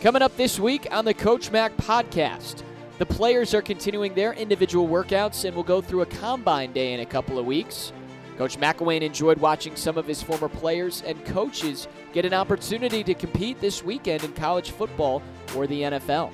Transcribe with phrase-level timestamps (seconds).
[0.00, 2.62] Coming up this week on the Coach Mac podcast,
[2.96, 7.00] the players are continuing their individual workouts and will go through a combine day in
[7.00, 7.92] a couple of weeks.
[8.38, 13.12] Coach McElwain enjoyed watching some of his former players and coaches get an opportunity to
[13.12, 15.20] compete this weekend in college football
[15.54, 16.32] or the NFL.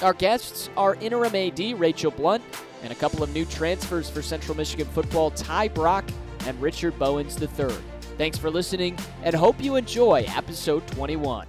[0.00, 2.44] Our guests are interim AD Rachel Blunt
[2.84, 6.04] and a couple of new transfers for Central Michigan football, Ty Brock
[6.46, 7.74] and Richard Bowens III.
[8.16, 11.48] Thanks for listening and hope you enjoy episode 21.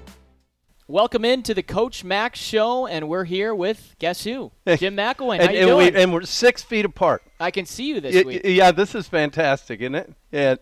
[0.90, 4.52] Welcome into the Coach Max Show, and we're here with guess who?
[4.66, 5.40] Jim McElwain.
[5.40, 5.94] How and, you and doing?
[5.94, 7.22] We, and we're six feet apart.
[7.40, 8.42] I can see you this Y- week.
[8.44, 10.12] yeah, this is fantastic, isn't it?
[10.32, 10.58] And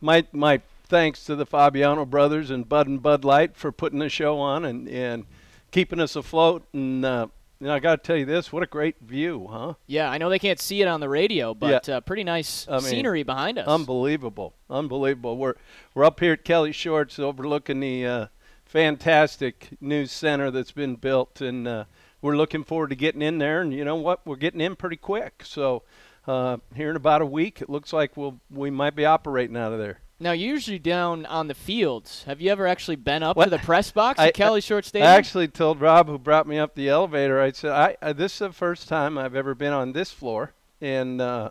[0.00, 4.08] my my thanks to the Fabiano brothers and Bud and Bud Light for putting the
[4.08, 5.24] show on and and
[5.72, 6.62] keeping us afloat.
[6.72, 7.26] And uh,
[7.58, 9.74] you know, I got to tell you this: what a great view, huh?
[9.88, 12.74] Yeah, I know they can't see it on the radio, but uh, pretty nice I
[12.74, 13.66] mean, scenery behind us.
[13.66, 15.36] Unbelievable, unbelievable.
[15.36, 15.54] We're
[15.92, 18.26] we're up here at Kelly Shorts, overlooking the uh,
[18.70, 21.84] fantastic news center that's been built, and uh,
[22.22, 23.60] we're looking forward to getting in there.
[23.60, 24.24] And you know what?
[24.26, 25.42] We're getting in pretty quick.
[25.44, 25.82] So
[26.26, 29.72] uh, here in about a week, it looks like we'll we might be operating out
[29.72, 29.98] of there.
[30.20, 32.22] now, usually down on the fields.
[32.24, 33.44] Have you ever actually been up What?
[33.46, 35.10] to the press box I- at Kelly Short Stadium?
[35.10, 38.34] I actually told Rob, who brought me up the elevator, I said, I, I this
[38.34, 41.50] is the first time I've ever been on this floor, and uh,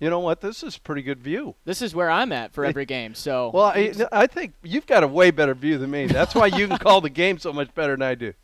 [0.00, 0.40] you know what?
[0.40, 1.54] This is a pretty good view.
[1.64, 3.14] this is where I'm at for every game.
[3.14, 6.06] So, Well, I, I think you've got a way better view than me.
[6.06, 8.32] That's why you can call the game so much better than I do.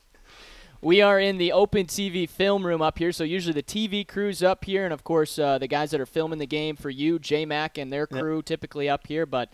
[0.83, 4.43] We are in the open TV film room up here, so usually the TV crew's
[4.43, 7.19] up here, and of course uh, the guys that are filming the game for you,
[7.19, 8.21] J Mac and their Yep.
[8.21, 9.25] crew, typically up here.
[9.25, 9.49] But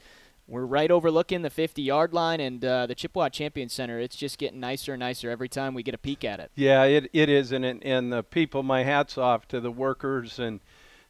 [0.49, 4.01] we're right overlooking the 50-yard line and uh, the Chippewa Champion Center.
[4.01, 6.51] It's just getting nicer and nicer every time we get a peek at it.
[6.57, 10.41] Yeah, it it is, and it, and the people, my hats off to the workers
[10.41, 10.59] and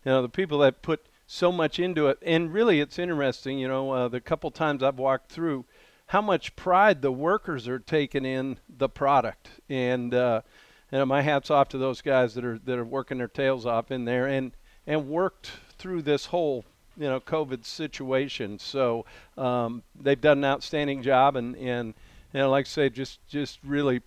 [0.04, 2.18] you know the people that put so much into it.
[2.22, 3.58] And really, it's interesting.
[3.58, 5.64] You know, uh, the couple times I've walked through,
[6.06, 10.42] how much pride the workers are taking in the product, and uh,
[10.90, 13.64] you know, my hats off to those guys that are that are working their tails
[13.64, 14.52] off in there and
[14.86, 16.64] and worked through this whole
[16.96, 18.58] you know COVID situation.
[18.58, 19.06] So
[19.38, 21.94] um, they've done an outstanding job, and and
[22.34, 24.02] you know, like I say, just just really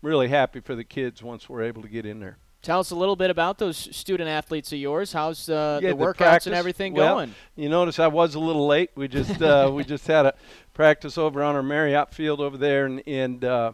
[0.00, 2.38] really happy for the kids once we're able to get in there.
[2.60, 5.12] Tell us a little bit about those student athletes of yours.
[5.12, 7.34] How's uh, Yeah, the the workouts practice- and everything well, going?
[7.54, 8.90] You notice I was a little late.
[8.94, 10.34] We just uh, we just had a
[10.74, 13.72] practice over on our Marriott field over there, and and uh,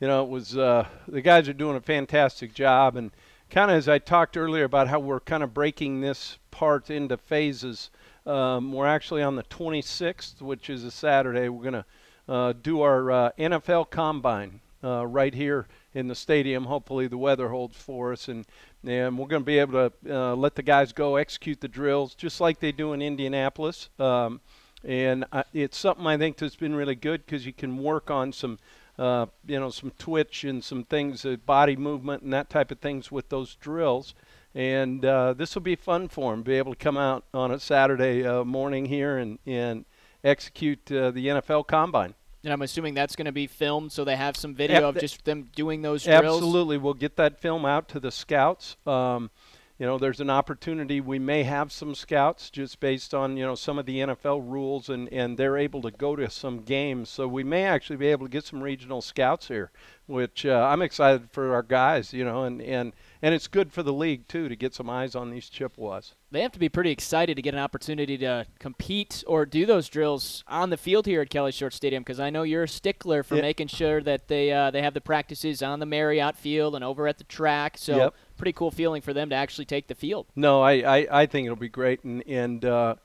[0.00, 2.96] you know it was uh, the guys are doing a fantastic job.
[2.96, 3.12] And
[3.50, 7.16] kind of as I talked earlier about how we're kind of breaking this part into
[7.16, 7.90] phases.
[8.26, 11.50] Um, we're actually on the 26th, which is a Saturday.
[11.50, 11.84] We're gonna
[12.26, 16.64] uh, do our uh, NFL Combine uh, right here in the stadium.
[16.64, 18.44] Hopefully the weather holds for us, and
[18.86, 22.14] and we're going to be able to uh, let the guys go execute the drills
[22.14, 23.88] just like they do in Indianapolis.
[23.98, 24.40] Um,
[24.84, 28.32] and I, it's something I think that's been really good because you can work on
[28.32, 28.58] some,
[28.98, 32.80] uh, you know, some twitch and some things, uh, body movement and that type of
[32.80, 34.14] things with those drills.
[34.54, 37.58] And uh, this will be fun for them, be able to come out on a
[37.58, 39.84] Saturday uh, morning here and and
[40.22, 42.14] execute uh, the NFL Combine.
[42.44, 44.98] And I'm assuming that's going to be filmed, so they have some video Yeah, of
[44.98, 46.24] just them doing those drills.
[46.24, 48.76] Absolutely, we'll get that film out to the scouts.
[48.86, 49.30] Um,
[49.78, 51.00] you know, there's an opportunity.
[51.00, 54.88] We may have some scouts just based on you know some of the NFL rules,
[54.88, 57.08] and and they're able to go to some games.
[57.08, 59.70] So we may actually be able to get some regional scouts here,
[60.06, 62.12] which uh, I'm excited for our guys.
[62.12, 62.92] You know, and and
[63.22, 66.14] and it's good for the league too to get some eyes on these Chippewas.
[66.30, 69.88] they have to be pretty excited to get an opportunity to compete or do those
[69.88, 73.22] drills on the field here at Kelly Short Stadium because I know you're a stickler
[73.22, 73.42] for Yeah.
[73.42, 77.06] making sure that they uh, they have the practices on the Marriott field and over
[77.06, 77.78] at the track.
[77.78, 78.14] So Yep.
[78.36, 80.26] pretty cool feeling for them to actually take the field.
[80.34, 82.96] No, I, I, I think it'll be great, and and uh,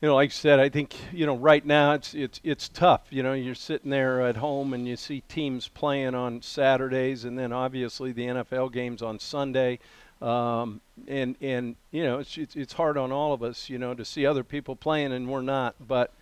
[0.00, 3.02] you know, like I said, I think you know right now it's it's it's tough.
[3.10, 7.38] You know, you're sitting there at home and you see teams playing on Saturdays, and
[7.38, 9.78] then obviously the NFL games on Sunday.
[10.20, 13.94] Um, and and you know it's, it's it's hard on all of us, you know,
[13.94, 15.76] to see other people playing and we're not.
[15.86, 16.12] But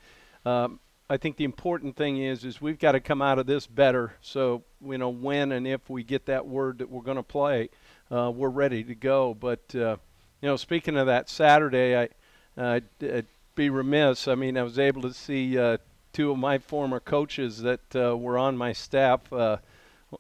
[0.47, 0.79] um,
[1.11, 4.15] I think the important thing is is we've got to come out of this better.
[4.21, 7.71] So you know when and if we get that word that we're going to play,
[8.09, 9.35] uh, we're ready to go.
[9.35, 9.97] But uh,
[10.41, 12.09] you know, speaking of that Saturday, I
[12.57, 14.29] uh, I'd be remiss.
[14.29, 15.79] I mean, I was able to see uh,
[16.13, 19.59] two of my former coaches that uh, were on my staff uh,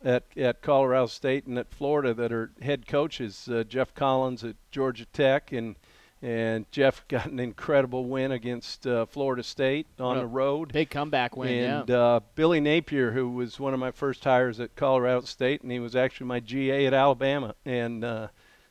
[0.04, 3.48] at at Colorado State and at Florida that are head coaches.
[3.50, 5.76] Uh, Geoff Collins at Georgia Tech and
[6.20, 10.72] and Geoff got an incredible win against uh, Florida State on the road.
[10.72, 11.96] Big comeback win, and yeah.
[11.96, 15.78] uh, Billy Napier, who was one of my first hires at Colorado State, and he
[15.78, 17.54] was actually my GA at Alabama.
[17.64, 18.28] And uh,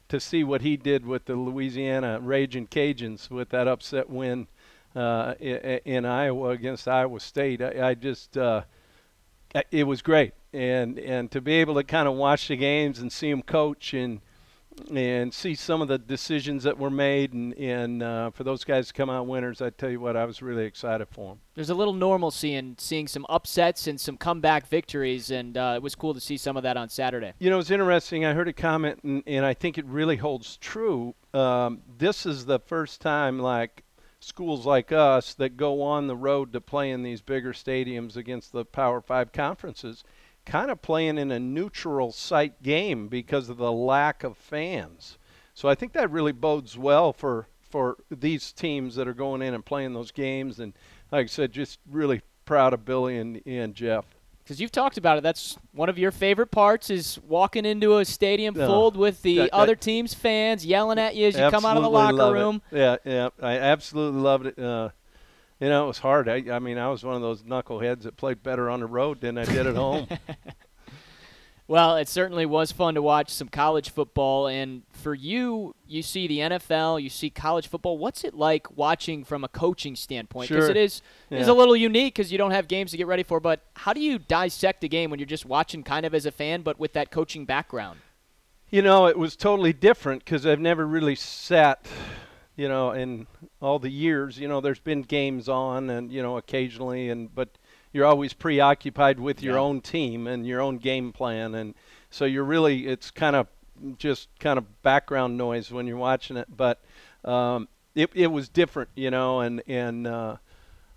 [0.09, 4.47] to see what he did with the Louisiana Raging Cajuns with that upset win
[4.95, 8.63] uh, in, in Iowa against Iowa State, I, I just uh,
[9.71, 10.33] it was great.
[10.53, 13.93] and and to be able to kind of watch the games and see them coach
[13.93, 14.21] and
[14.95, 18.87] and see some of the decisions that were made and, and uh, for those guys
[18.87, 21.69] to come out winners i tell you what i was really excited for them there's
[21.69, 25.93] a little normalcy in seeing some upsets and some comeback victories and uh, it was
[25.93, 27.33] cool to see some of that on saturday.
[27.37, 30.57] You know it's interesting i heard a comment and, and i think it really holds
[30.57, 31.13] true.
[31.35, 33.83] Um, this is the first time like
[34.23, 38.51] schools like us that go on the road to play in these bigger stadiums against
[38.51, 40.03] the Power Five conferences,
[40.45, 45.17] kind of playing in a neutral site game because of the lack of fans.
[45.53, 49.55] So I think that really bodes well for for these teams that are going in
[49.55, 50.59] and playing those games.
[50.59, 50.73] And
[51.11, 54.05] like I said, just really proud of Billy and, and Geoff
[54.43, 55.21] because you've talked about it.
[55.21, 59.37] That's one of your favorite parts is walking into a stadium no, filled with the
[59.37, 62.33] that, that, other team's fans yelling at you as you come out of the locker
[62.33, 62.61] room.
[62.71, 62.77] It.
[62.77, 64.59] Yeah, yeah, I absolutely loved it.
[64.59, 64.89] Uh,
[65.59, 66.27] you know, it was hard.
[66.27, 69.21] I, I mean, I was one of those knuckleheads that played better on the road
[69.21, 70.07] than I did at home.
[71.67, 74.47] Well, it certainly was fun to watch some college football.
[74.47, 77.97] And for you, you see the NFL, you see college football.
[77.97, 80.49] What's it like watching from a coaching standpoint?
[80.49, 80.71] Because sure.
[80.71, 81.39] it is yeah.
[81.39, 83.39] is a little unique because you don't have games to get ready for.
[83.39, 86.31] But how do you dissect a game when you're just watching kind of as a
[86.31, 87.99] fan, but with that coaching background?
[88.69, 91.85] You know, it was totally different because I've never really sat,
[92.57, 93.27] you know, in
[93.61, 94.37] all the years.
[94.37, 97.49] You know, there's been games on and, you know, occasionally, and but–
[97.93, 99.61] you're always preoccupied with your yeah.
[99.61, 101.75] own team and your own game plan, and
[102.09, 103.47] so you're really it's kind of
[103.97, 106.47] just kind of background noise when you're watching it.
[106.55, 106.81] But
[107.23, 110.37] um, it it was different, you know, and and uh,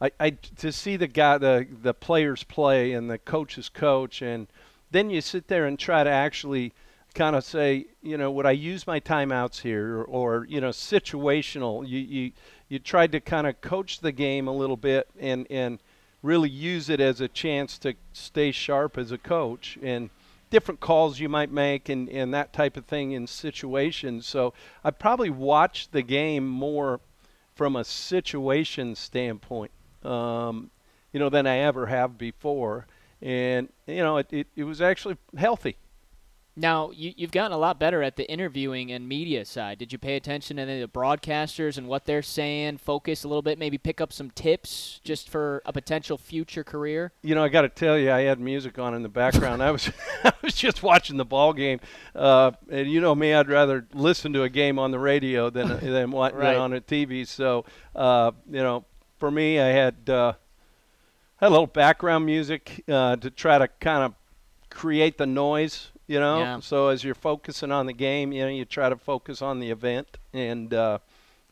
[0.00, 4.46] I, I to see the guy the the players play and the coaches coach, and
[4.90, 6.72] then you sit there and try to actually
[7.14, 10.70] kind of say, you know, would I use my timeouts here, or, or you know,
[10.70, 11.86] situational.
[11.86, 12.32] You you
[12.68, 15.78] you tried to kind of coach the game a little bit and and
[16.26, 20.10] really use it as a chance to stay sharp as a coach and
[20.50, 24.26] different calls you might make and, and that type of thing in situations.
[24.26, 24.52] So
[24.84, 27.00] I probably watched the game more
[27.54, 29.70] from a situation standpoint,
[30.04, 30.70] um,
[31.12, 32.86] you know, than I ever have before.
[33.22, 35.76] And, you know, it, it, it was actually healthy.
[36.58, 39.76] Now, you, have gotten a lot better at the interviewing and media side.
[39.76, 42.78] Did you pay attention to any of the broadcasters and what they're saying?
[42.78, 47.12] Focus a little bit, maybe pick up some tips just for a potential future career?
[47.20, 49.62] You know, I got to tell you, I had music on in the background.
[49.62, 49.90] I was
[50.24, 51.78] I was just watching the ball game.
[52.14, 55.68] Uh, and you know me, I'd rather listen to a game on the radio than,
[55.92, 56.54] than, what, right.
[56.54, 57.26] than on a TV.
[57.26, 58.86] So, uh, you know,
[59.18, 60.32] for me, I had, uh,
[61.36, 64.14] had a little background music uh, to try to kind of
[64.70, 66.38] create the noise you know.
[66.38, 66.60] Yeah.
[66.60, 69.70] So as you're focusing on the game, you know, you try to focus on the
[69.70, 70.98] event, and uh,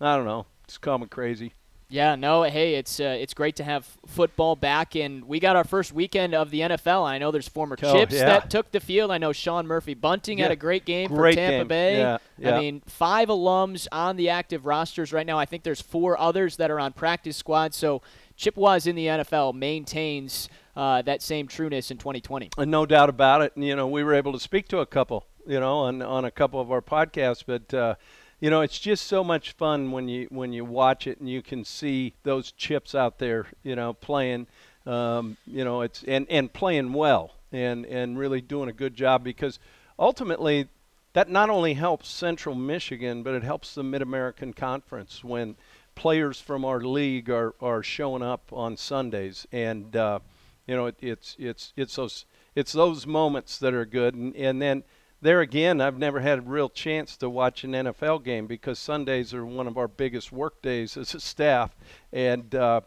[0.01, 1.53] I don't know, it's common crazy.
[1.95, 5.65] Yeah, no, hey, it's uh, it's great to have football back, and we got our
[5.65, 7.07] first weekend of the NFL.
[7.07, 8.25] I know there's former oh, Chips yeah.
[8.25, 9.11] that took the field.
[9.11, 10.47] I know Sean Murphy Bunting yeah.
[10.47, 11.69] had a great game great for Tampa game.
[11.69, 11.99] Bay.
[11.99, 12.57] Yeah, yeah.
[12.57, 15.39] I mean, five alums on the active rosters right now.
[15.39, 17.75] I think there's four others that are on practice squad.
[17.75, 18.03] So
[18.37, 22.51] Chippewas in the NFL maintains uh, that same trueness in 2020.
[22.59, 23.55] And no doubt about it.
[23.55, 26.25] And, you know, we were able to speak to a couple, you know, on, on
[26.25, 27.45] a couple of our podcasts.
[27.47, 27.95] But, uh,
[28.41, 31.43] you know, it's just so much fun when you when you watch it and you
[31.43, 34.49] can see those chips out there, you know, playing,
[34.87, 39.23] um, you know, it's and, and playing well and, and really doing a good job
[39.23, 39.59] because
[39.99, 40.69] ultimately
[41.15, 45.55] that not only helps Central Michigan, but it helps the Mid American Conference when
[45.95, 49.47] players from our league are, are showing up on Sundays.
[49.53, 50.21] And, uh,
[50.67, 52.25] you know, it, it's it's it's those
[52.55, 54.85] it's those moments that are good, and, and then
[55.21, 59.33] there again, I've never had a real chance to watch an NFL game because Sundays
[59.33, 61.75] are one of our biggest work days as a staff,
[62.13, 62.83] and uh,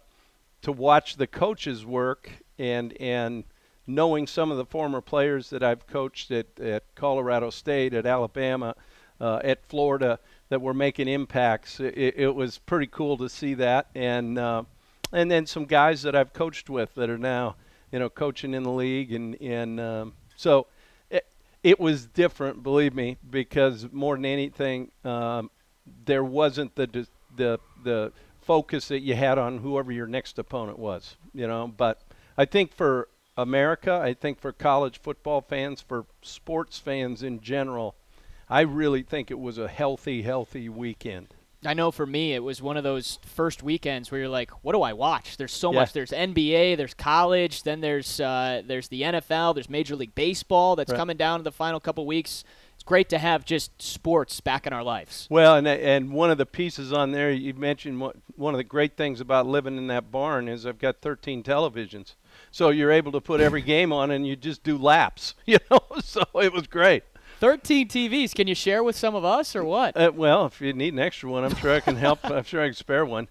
[0.61, 3.43] to watch the coaches work and and
[3.87, 8.75] knowing some of the former players that I've coached at, at Colorado State, at Alabama,
[9.21, 13.87] uh, at Florida that were making impacts, it, it, was pretty cool to see that,
[13.95, 14.63] and uh,
[15.11, 17.55] and then some guys that I've coached with that are now
[17.91, 20.67] you know, coaching in the league, and and um, so
[21.09, 21.25] it,
[21.63, 25.49] it was different, believe me, because more than anything, um,
[26.05, 28.11] there wasn't the the the
[28.41, 31.67] focus that you had on whoever your next opponent was, you know.
[31.75, 32.01] But
[32.37, 37.95] I think for America, I think for college football fans, for sports fans in general,
[38.49, 41.33] I really think it was a healthy, healthy weekend.
[41.65, 44.73] I know for me, it was one of those first weekends where you're like, "What
[44.73, 45.79] do I watch?" There's so yeah.
[45.79, 45.93] much.
[45.93, 50.91] There's NBA, there's college, then there's uh, there's the NFL, there's Major League Baseball that's
[50.91, 50.97] right.
[50.97, 52.43] coming down in the final couple weeks.
[52.75, 55.27] It's great to have just sports back in our lives.
[55.31, 57.99] Well, and and one of the pieces on there you mentioned
[58.35, 62.13] one of the great things about living in that barn is I've got 13 televisions.
[62.51, 65.33] so you're able to put every game on and you just do laps.
[65.47, 67.03] You know, so it was great.
[67.39, 68.33] 13 TVs.
[68.33, 69.95] Can you share with some of us or what?
[69.95, 72.19] Uh, well, if you need an extra one, I'm sure I can help.
[72.23, 73.27] I'm sure I can spare one.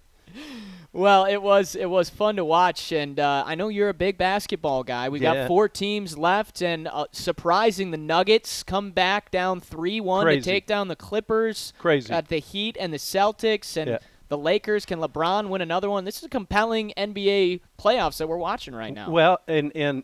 [0.92, 4.16] Well, it was it was fun to watch, and uh, I know you're a big
[4.16, 5.10] basketball guy.
[5.10, 5.34] We Yeah.
[5.34, 10.40] got four teams left, and uh, surprising, the Nuggets come back down three one to
[10.40, 11.74] take down the Clippers.
[11.78, 12.08] Crazy.
[12.08, 13.98] Got the Heat and the Celtics, and Yeah.
[14.28, 14.86] the Lakers.
[14.86, 16.04] Can LeBron win another one?
[16.06, 19.10] This is a compelling NBA playoffs that we're watching right now.
[19.10, 20.02] Well, and and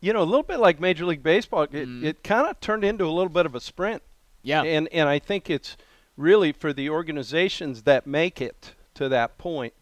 [0.00, 2.04] you know, a little bit like Major League Baseball, it, Mm.
[2.04, 4.02] it kind of turned into a little bit of a sprint.
[4.42, 5.76] yeah, And and I think it's
[6.16, 9.74] really for the organizations that make it to that point,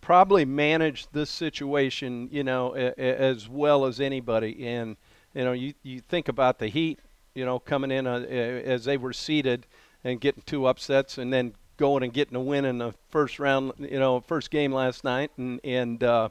[0.00, 4.66] probably manage this situation, you know, a, a, as well as anybody.
[4.66, 4.96] And
[5.34, 6.98] you know, you you think about the Heat,
[7.34, 9.66] you know, coming in uh, as they were seeded
[10.02, 13.72] and getting two upsets, and then going and getting a win in the first round,
[13.78, 16.30] you know, first game last night, and and uh,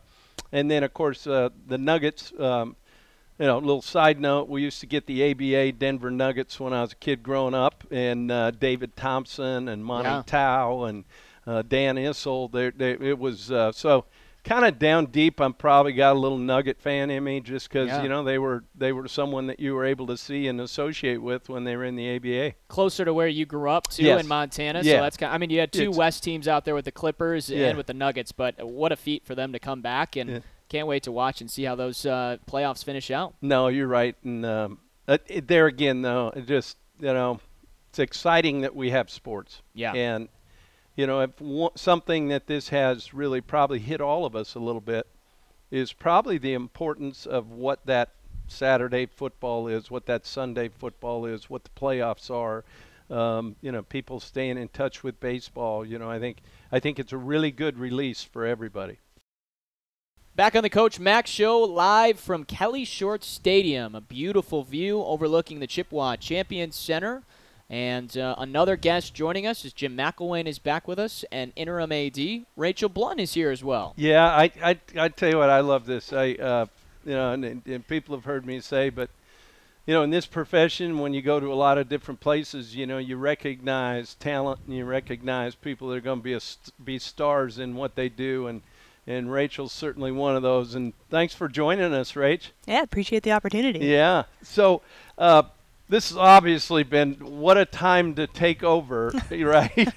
[0.51, 2.33] and then of course uh, the Nuggets.
[2.39, 2.75] Um,
[3.39, 6.73] you know, a little side note, we used to get the ABA Denver Nuggets when
[6.73, 10.23] I was a kid growing up, and uh, David Thompson and Monte Yeah.
[10.25, 11.05] Towe and
[11.47, 12.51] uh, Dan Issel.
[12.51, 14.05] They, they, it was uh, so
[14.43, 15.39] kind of down deep.
[15.39, 18.03] I'm probably got a little Nugget fan in me just because Yeah.
[18.03, 21.21] you know they were they were someone that you were able to see and associate
[21.21, 22.55] with when they were in the ABA.
[22.67, 24.19] closer to where you grew up too Yes.
[24.21, 24.81] in Montana.
[24.83, 24.97] Yeah.
[24.97, 25.33] So that's kind.
[25.33, 27.67] I mean, you had two It's- West teams out there with the Clippers Yeah.
[27.69, 30.43] and with the Nuggets, but what a feat for them to come back and.
[30.69, 33.33] Can't wait to watch and see how those uh, playoffs finish out.
[33.41, 37.39] No, you're right, and um, uh, it, there again though, it just you know,
[37.89, 39.61] it's exciting that we have sports.
[39.73, 39.93] Yeah.
[39.93, 40.29] And
[40.95, 41.31] you know, if
[41.75, 45.07] something that this has really probably hit all of us a little bit
[45.71, 48.09] is probably the importance of what that
[48.47, 52.63] Saturday football is, what that Sunday football is, what the playoffs are.
[53.09, 55.83] Um, you know, people staying in touch with baseball.
[55.83, 56.37] You know, I think
[56.71, 58.99] I think it's a really good release for everybody.
[60.39, 63.93] Back on the Coach Max Show, live from Kelly Short Stadium.
[63.93, 67.23] A beautiful view overlooking the Chippewa Champions Center.
[67.69, 71.91] And uh, another guest joining us is Jim McElwain is back with us, and interim
[71.91, 73.93] AD Rachel Blunt is here as well.
[73.97, 76.13] Yeah, I, I, I tell you what, I love this.
[76.13, 76.67] I, uh,
[77.03, 79.09] you know, and, and, people have heard me say, but
[79.85, 82.87] you know, in this profession, when you go to a lot of different places, you
[82.87, 86.39] know, you recognize talent and you recognize people that are going to be a
[86.81, 88.61] be stars in what they do, and
[89.09, 90.75] and Rachel's certainly one of those.
[90.75, 92.51] And thanks for joining us, Rach.
[92.67, 93.79] Yeah, appreciate the opportunity.
[93.79, 94.23] Yeah.
[94.43, 94.81] So.
[95.17, 95.43] Uh,
[95.89, 99.93] this has obviously been what a time to take over, right?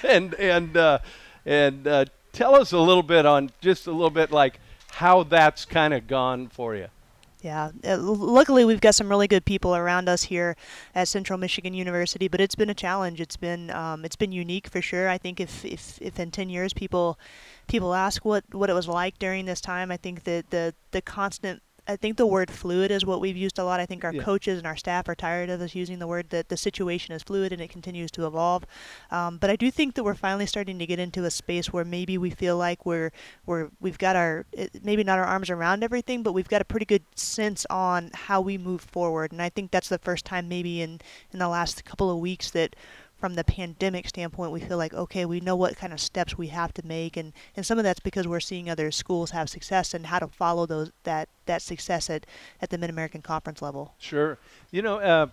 [0.04, 1.00] and and uh,
[1.44, 4.60] and uh, tell us a little bit on just a little bit like
[4.92, 6.86] how that's kind of gone for you.
[7.42, 7.70] Yeah.
[7.84, 10.56] Uh, luckily, we've got some really good people around us here
[10.94, 13.20] at Central Michigan University, but it's been a challenge.
[13.20, 15.08] It's been um, it's been unique for sure.
[15.08, 17.18] I think if, if, if in 10 years people
[17.68, 21.02] people ask what, what it was like during this time, I think that the the
[21.02, 23.80] constant I think the word fluid is what we've used a lot.
[23.80, 24.22] I think our Yeah.
[24.22, 27.22] coaches and our staff are tired of us using the word that the situation is
[27.22, 28.66] fluid and it continues to evolve.
[29.10, 31.86] Um, but I do think that we're finally starting to get into a space where
[31.86, 33.10] maybe we feel like we're
[33.46, 34.44] we're we've got our
[34.82, 38.42] maybe not our arms around everything, but we've got a pretty good sense on how
[38.42, 39.32] we move forward.
[39.32, 41.00] And I think that's the first time maybe in
[41.32, 42.76] in the last couple of weeks that
[43.18, 46.48] from the pandemic standpoint, we feel like okay, we know what kind of steps we
[46.48, 49.92] have to make, and, and some of that's because we're seeing other schools have success
[49.92, 52.26] and how to follow those that that success at,
[52.62, 53.94] at the Mid American Conference level.
[53.98, 54.38] Sure.
[54.70, 55.26] You know, uh,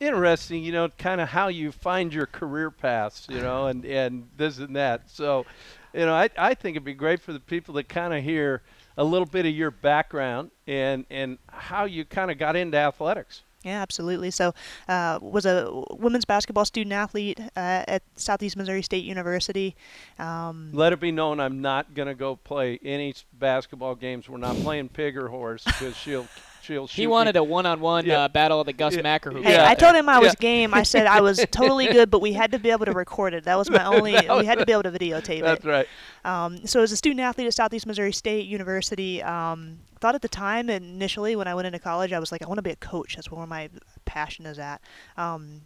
[0.00, 0.64] interesting.
[0.64, 3.26] You know, kind of how you find your career paths.
[3.28, 5.10] You know, and and this and that.
[5.10, 5.44] So,
[5.92, 8.62] you know, I I think it'd be great for the people to kind of hear
[8.96, 13.42] a little bit of your background and and how you kind of got into athletics.
[13.66, 14.30] Yeah, absolutely.
[14.30, 14.54] So,
[14.88, 19.74] uh, was a women's basketball student athlete uh, at Southeast Missouri State University.
[20.20, 24.28] Um, Let it be known I'm not going to go play any basketball games.
[24.28, 26.28] We're not playing pig or horse because she'll
[26.66, 27.06] she'll shoot He me.
[27.08, 28.20] wanted a one-on-one Yeah.
[28.22, 29.02] uh, battle of the Gus Yeah.
[29.02, 29.68] Macker who Hey, Yeah.
[29.68, 30.40] I told him I was Yeah.
[30.40, 30.74] game.
[30.74, 33.44] I said I was totally good, but we had to be able to record it.
[33.44, 34.12] That was my only.
[34.12, 35.68] That we had to be able to videotape That's it.
[35.68, 35.86] right.
[36.24, 40.28] Um, so as a student athlete at Southeast Missouri State University, um, thought at the
[40.28, 42.76] time initially when I went into college, I was like, I want to be a
[42.76, 43.14] coach.
[43.16, 43.70] That's where my
[44.04, 44.80] passion is at.
[45.16, 45.62] Um,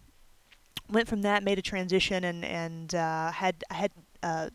[0.91, 3.91] went from that, made a transition, and and uh, had I had.
[4.23, 4.51] Uh,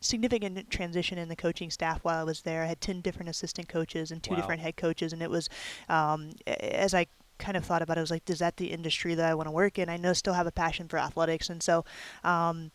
[0.00, 2.62] significant transition in the coaching staff while I was there.
[2.62, 4.36] I had 10 different assistant coaches and two Wow.
[4.36, 5.48] different head coaches and it was
[5.88, 7.06] um, as I
[7.38, 9.46] kind of thought about it, I was like, is that the industry that I want
[9.46, 9.88] to work in?
[9.88, 11.84] I know still have a passion for athletics and so
[12.24, 12.70] um,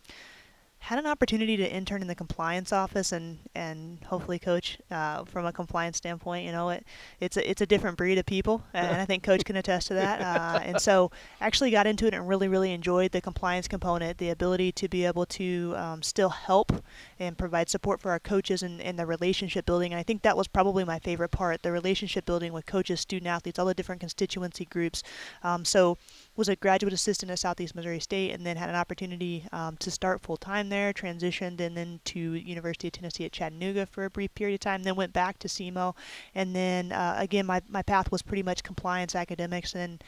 [0.85, 5.43] had an opportunity to intern in the compliance office and and hopefully coach uh, from
[5.43, 6.45] a compliance standpoint.
[6.45, 6.85] You know, it
[7.19, 9.95] it's a it's a different breed of people, and I think coach can attest to
[9.95, 10.21] that.
[10.21, 11.09] Uh, and so
[11.41, 15.05] actually got into it and really really enjoyed the compliance component, the ability to be
[15.05, 16.71] able to um, still help
[17.19, 19.91] and provide support for our coaches and, and the relationship building.
[19.91, 23.27] And I think that was probably my favorite part, the relationship building with coaches, student
[23.27, 25.01] athletes, all the different constituency groups.
[25.41, 25.97] Um, so
[26.35, 29.89] was a graduate assistant at Southeast Missouri State, and then had an opportunity um, to
[29.89, 30.91] start full time there.
[30.91, 34.83] Transitioned and then to University of Tennessee at Chattanooga for a brief period of time.
[34.83, 35.95] Then went back to SEMO,
[36.33, 40.03] and then uh, again my, my path was pretty much compliance academics, and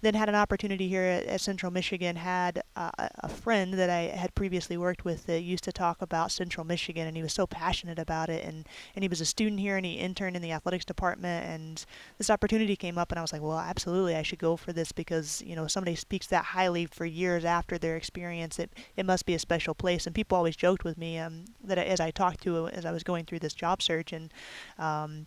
[0.00, 2.16] then had an opportunity here at, at Central Michigan.
[2.16, 6.30] Had uh, a friend that I had previously worked with that used to talk about
[6.30, 9.60] Central Michigan, and he was so passionate about it, and and he was a student
[9.60, 11.84] here, and he interned in the athletics department, and
[12.18, 14.92] this opportunity came up, and I was like, well, absolutely, I should go for this
[14.92, 19.26] because you know somebody speaks that highly for years after their experience, it, it must
[19.26, 20.06] be a special place.
[20.06, 23.02] And people always joked with me um, that as I talked to as I was
[23.02, 24.32] going through this job search and
[24.78, 25.26] um,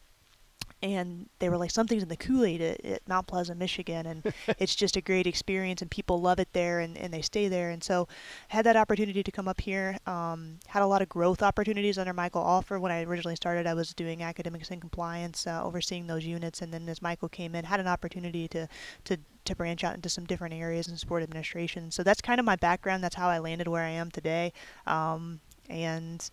[0.94, 4.75] and they were like something's in the kool-aid at, at mount pleasant michigan and it's
[4.75, 7.84] just a great experience and people love it there and, and they stay there and
[7.84, 8.08] so
[8.50, 12.13] had that opportunity to come up here um, had a lot of growth opportunities under
[12.13, 12.82] michael Alford.
[12.82, 16.74] When i originally started i was doing academics and compliance uh, overseeing those units and
[16.74, 18.68] then as michael came in had an opportunity to
[19.06, 21.92] to to branch out into some different areas in sport administration.
[21.92, 23.04] So that's kind of my background.
[23.04, 24.51] That's how i landed where i am today.
[24.86, 25.39] Um,
[25.70, 26.27] and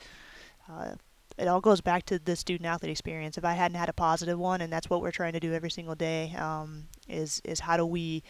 [0.69, 0.95] uh,
[1.39, 3.39] it all goes back to the student athlete experience.
[3.39, 5.71] If I hadn't had a positive one, and that's what we're trying to do every
[5.71, 8.23] single day, um, is is how do we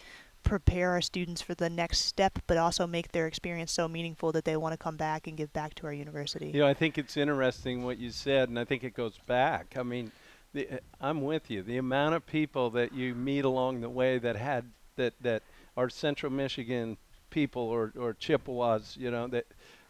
[0.43, 4.43] prepare our students for the next step, but also make their experience so meaningful that
[4.45, 6.47] they want to come back and give back to our university.
[6.47, 9.75] You know, I think it's interesting what you said, and I think it goes back.
[9.77, 10.11] I mean,
[10.53, 10.67] the,
[10.99, 11.63] I'm with you.
[11.63, 15.43] The amount of people that you meet along the way that had that that
[15.75, 16.97] are Central Michigan
[17.29, 19.45] people or or Chippewas, you know, that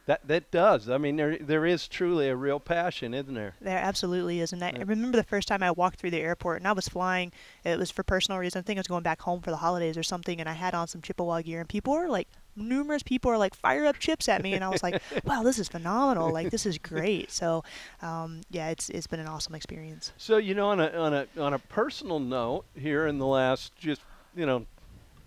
[0.05, 0.89] that that does.
[0.89, 3.55] I mean, there there is truly a real passion, isn't there?
[3.61, 4.51] There absolutely is.
[4.51, 6.87] And I, I remember the first time I walked through the airport, and I was
[6.87, 7.31] flying.
[7.63, 8.63] It was for personal reasons.
[8.63, 10.73] I think I was going back home for the holidays or something, and I had
[10.73, 14.27] on some Chippewa gear, and people were like, numerous people are like fire up chips
[14.27, 16.31] at me, and I was like, wow, this is phenomenal.
[16.31, 17.31] Like this is great.
[17.31, 17.63] So,
[18.01, 20.11] um, yeah, it's it's been an awesome experience.
[20.17, 23.75] So you know, on a on a on a personal note, here in the last
[23.77, 24.01] just
[24.35, 24.65] you know,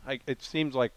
[0.07, 0.93] I, it seems like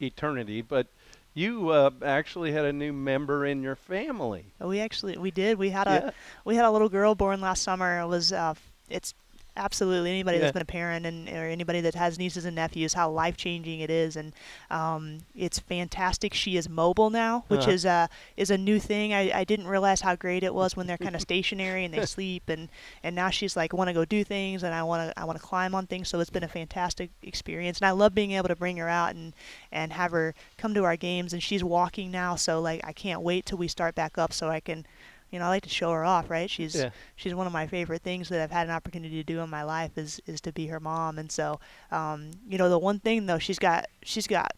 [0.00, 0.86] eternity, but
[1.34, 4.46] you uh, actually had a new member in your family.
[4.60, 5.58] We actually we did.
[5.58, 6.10] We had a yeah.
[6.44, 8.00] we had a little girl born last summer.
[8.00, 8.54] It was uh,
[8.88, 9.14] it's
[9.56, 10.10] absolutely.
[10.10, 10.42] Anybody yeah.
[10.42, 13.80] that's been a parent and or anybody that has nieces and nephews how life changing
[13.80, 14.16] it is.
[14.16, 14.32] And
[14.70, 16.34] um, it's fantastic.
[16.34, 17.70] She is mobile now which uh-huh.
[17.70, 19.12] is a is a new thing.
[19.12, 22.04] I, I didn't realize how great it was when they're kind of stationary and they
[22.06, 22.48] sleep.
[22.48, 22.68] And
[23.02, 25.38] and now she's like want to go do things and I want to I want
[25.38, 26.08] to climb on things.
[26.08, 27.78] So it's been a fantastic experience.
[27.78, 29.32] And I love being able to bring her out and
[29.72, 31.32] and have her come to our games.
[31.32, 32.36] And she's walking now.
[32.36, 34.86] So like I can't wait till we start back up so I can
[35.34, 36.48] you know, I like to show her off, right?
[36.48, 36.90] She's yeah.
[37.16, 39.64] she's one of my favorite things that I've had an opportunity to do in my
[39.64, 41.18] life is is to be her mom.
[41.18, 41.58] And so,
[41.90, 44.52] um, you know, the one thing though, she's got she's got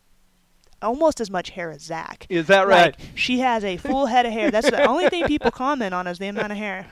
[0.83, 2.27] almost as much hair as Zach.
[2.29, 2.95] Is that right?
[2.99, 4.51] Like, she has a full head of hair.
[4.51, 6.89] That's the only thing people comment on is the amount of hair.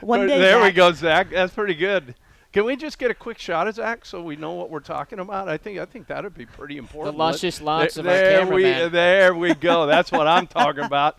[0.00, 0.38] One day.
[0.38, 1.30] There Zach, we go, Zach.
[1.30, 2.14] That's pretty good.
[2.52, 5.18] Can we just get a quick shot of Zach so we know what we're talking
[5.18, 5.48] about?
[5.48, 7.16] I think I think that'd be pretty important.
[7.16, 8.84] The luscious locks there, of our cameraman.
[8.84, 9.86] We, there we go.
[9.86, 11.18] That's what I'm talking about.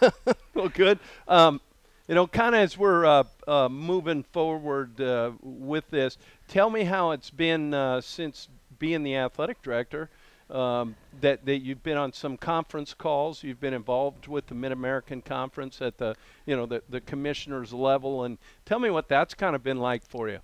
[0.54, 0.98] well, good.
[1.28, 1.60] Um,
[2.08, 6.84] you know, kind of as we're uh, uh, moving forward uh, with this, tell me
[6.84, 10.10] how it's been uh, since being the athletic director.
[10.50, 14.70] Um, that, that you've been on some conference calls, you've been involved with the Mid
[14.70, 18.36] American Conference at the you know the the commissioners level, and
[18.66, 20.40] tell me what that's kind of been like for you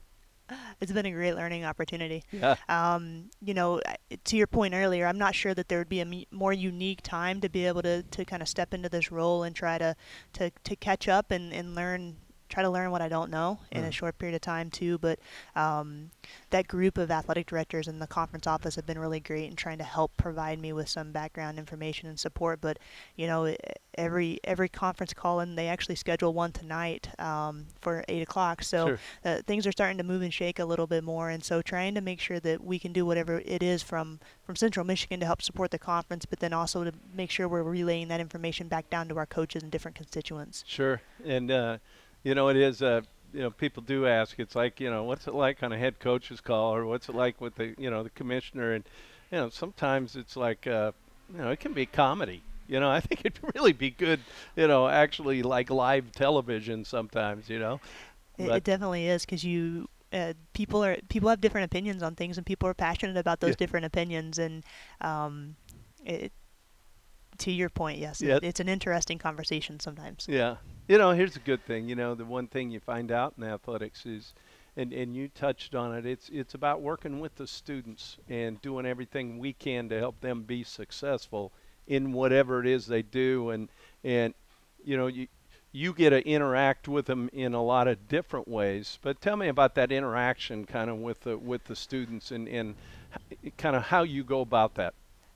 [0.80, 2.22] it's been a great learning opportunity.
[2.32, 2.56] Yeah.
[2.68, 3.80] Um, you know,
[4.24, 7.40] to your point earlier, I'm not sure that there would be a more unique time
[7.40, 9.96] to be able to, to kind of step into this role and try to,
[10.34, 12.16] to, to catch up and, and learn
[12.48, 13.88] try to learn what I don't know in mm.
[13.88, 14.98] a short period of time too.
[14.98, 15.18] But
[15.54, 16.10] um,
[16.50, 19.78] that group of athletic directors in the conference office have been really great in trying
[19.78, 22.60] to help provide me with some background information and support.
[22.60, 22.78] But
[23.16, 23.54] you know,
[23.98, 28.62] every every conference call in, they actually schedule one tonight um, for eight o'clock.
[28.62, 28.98] So sure.
[29.24, 31.28] uh, things are starting to move and shake a little bit more.
[31.28, 34.56] And so trying to make sure that we can do whatever it is from from
[34.56, 38.08] Central Michigan to help support the conference, but then also to make sure we're relaying
[38.08, 40.64] that information back down to our coaches and different constituents.
[40.66, 41.50] Sure, and.
[41.50, 41.78] Uh,
[42.22, 42.82] you know, it is.
[42.82, 43.02] Uh,
[43.32, 44.38] you know, people do ask.
[44.38, 47.14] It's like, you know, what's it like on a head coach's call, or what's it
[47.14, 48.72] like with the, you know, the commissioner?
[48.72, 48.84] And
[49.30, 50.92] you know, sometimes it's like, uh,
[51.32, 52.42] you know, it can be comedy.
[52.66, 54.20] You know, I think it'd really be good,
[54.56, 57.48] you know, actually like live television sometimes.
[57.50, 57.80] You know,
[58.38, 62.38] it, it definitely is because you uh, people are people have different opinions on things,
[62.38, 63.56] and people are passionate about those yeah.
[63.58, 64.64] different opinions, and
[65.02, 65.56] um,
[66.04, 66.32] it
[67.38, 68.36] To your point, yes, Yeah.
[68.36, 70.26] it, it's an interesting conversation sometimes.
[70.28, 70.56] Yeah.
[70.88, 71.86] You know, here's a good thing.
[71.86, 74.32] You know, the one thing you find out in athletics is,
[74.74, 78.86] and, and you touched on it, it's, it's about working with the students and doing
[78.86, 81.52] everything we can to help them be successful
[81.86, 83.50] in whatever it is they do.
[83.50, 83.68] And,
[84.02, 84.32] and
[84.82, 85.26] you know, you,
[85.72, 88.98] you get to interact with them in a lot of different ways.
[89.02, 92.74] But tell me about that interaction kind of with the, with the students and, and
[93.58, 94.94] kind of how you go about that.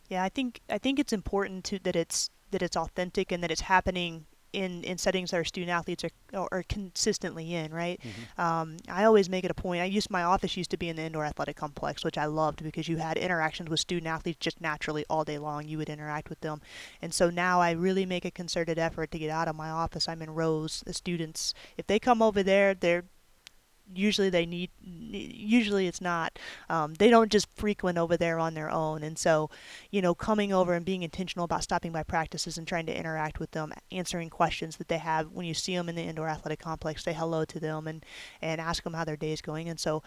[0.08, 3.50] Yeah, I think I think it's important to that it's that it's authentic and that
[3.50, 8.00] it's happening in, in settings that our student athletes are, are consistently in, right?
[8.00, 8.40] Mm-hmm.
[8.40, 9.82] Um, I always make it a point.
[9.82, 12.62] I used my office used to be in the indoor athletic complex, which I loved
[12.62, 15.66] because you had interactions with student athletes just naturally all day long.
[15.66, 16.60] You would interact with them,
[17.00, 20.08] and so now I really make a concerted effort to get out of my office.
[20.08, 20.82] I'm in Rose.
[20.84, 23.04] The students, if they come over there, they're
[23.94, 28.70] usually they need usually it's not um, they don't just frequent over there on their
[28.70, 29.02] own.
[29.02, 29.50] And so
[29.90, 33.38] you know coming over and being intentional about stopping by practices and trying to interact
[33.38, 35.30] with them answering questions that they have.
[35.32, 38.04] When you see them in the indoor athletic complex say hello to them and
[38.40, 39.68] and ask them how their day is going.
[39.68, 40.02] And so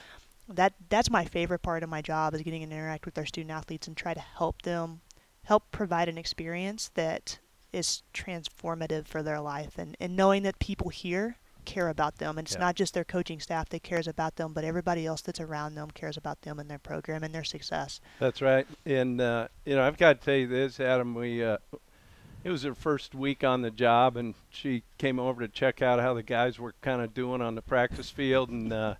[0.48, 3.52] that that's my favorite part of my job is getting to interact with our student
[3.52, 5.02] athletes and try to help them
[5.46, 7.40] help provide an experience that
[7.72, 9.78] is transformative for their life.
[9.78, 12.38] And, and knowing that people here care about them.
[12.38, 12.62] And it's Yeah.
[12.62, 15.90] not just their coaching staff that cares about them, but everybody else that's around them
[15.92, 18.00] cares about them and their program and their success.
[18.20, 18.68] That's right.
[18.86, 21.14] And uh, you know, I've got to tell you this, Adam.
[21.16, 21.58] We uh,
[22.44, 26.00] it was her first week on the job, and she came over to check out
[26.00, 28.96] how the guys were kind of doing on the practice field, and uh,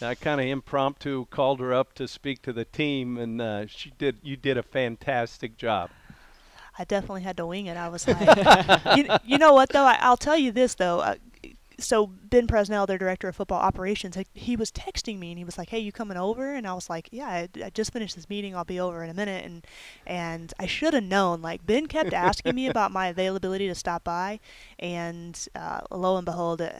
[0.00, 3.90] I kind of impromptu called her up to speak to the team, and uh, she
[3.98, 4.18] did.
[4.22, 5.90] You did a fantastic job.
[6.78, 7.76] I definitely had to wing it.
[7.78, 8.18] I was like,
[8.98, 9.84] you, you know what though?
[9.84, 11.00] I, I'll tell you this though.
[11.00, 11.14] Uh,
[11.78, 15.58] so Ben Presnell, their director of football operations, he was texting me and he was
[15.58, 18.28] like, "Hey, you coming over?" And I was like, "Yeah, I, I just finished this
[18.28, 18.54] meeting.
[18.56, 19.66] I'll be over in a minute." And
[20.06, 21.42] and I should have known.
[21.42, 24.40] Like Ben kept asking me about my availability to stop by,
[24.78, 26.62] and uh, lo and behold.
[26.62, 26.70] Uh,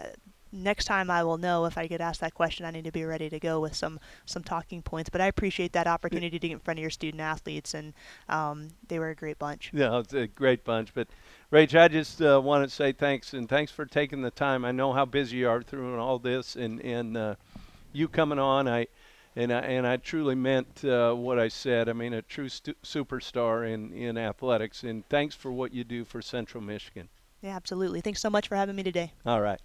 [0.57, 2.64] Next time I will know if I get asked that question.
[2.64, 5.11] I need to be ready to go with some some talking points.
[5.11, 7.92] But I appreciate that opportunity to get in front of your student athletes, and
[8.29, 9.71] um, they were a great bunch.
[9.73, 10.95] Yeah, it's a great bunch.
[10.95, 11.09] But
[11.53, 14.64] Rach, I just uh, want to say thanks and thanks for taking the time.
[14.64, 17.35] I know how busy you are through all this, and and uh,
[17.92, 18.87] you coming on, I
[19.37, 21.88] and I and I truly meant uh, what I said.
[21.88, 24.83] I mean, a true stu- superstar in in athletics.
[24.83, 27.09] And thanks for what you do for Central Michigan.
[27.42, 28.01] Yeah, absolutely.
[28.01, 29.12] Thanks so much for having me today.
[29.25, 29.61] All right.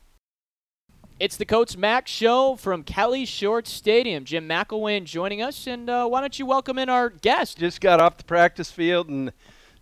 [1.22, 4.26] It's the Coach Mac Show from Kelly Short Stadium.
[4.26, 7.60] Jim McElwain joining us, and uh, why don't you welcome in our guest?
[7.60, 9.32] Just got off the practice field and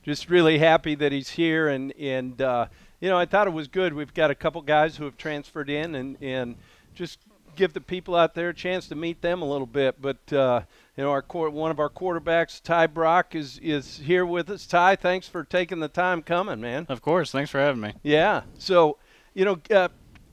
[0.04, 1.70] just really happy that he's here.
[1.70, 2.68] And and uh,
[3.00, 3.94] you know, I thought it was good.
[3.94, 6.58] We've got a couple guys who have transferred in, and and
[6.94, 7.20] just
[7.56, 10.02] give the people out there a chance to meet them a little bit.
[10.02, 10.64] But uh,
[10.98, 14.68] you know, our quar- one of our quarterbacks, Ty Brock, is is here with us.
[14.68, 16.86] Ty, thanks for taking the time coming, man.
[16.90, 17.32] Of course.
[17.32, 17.94] Thanks for having me.
[18.04, 18.42] Yeah.
[18.58, 18.98] So,
[19.34, 19.88] you know, uh,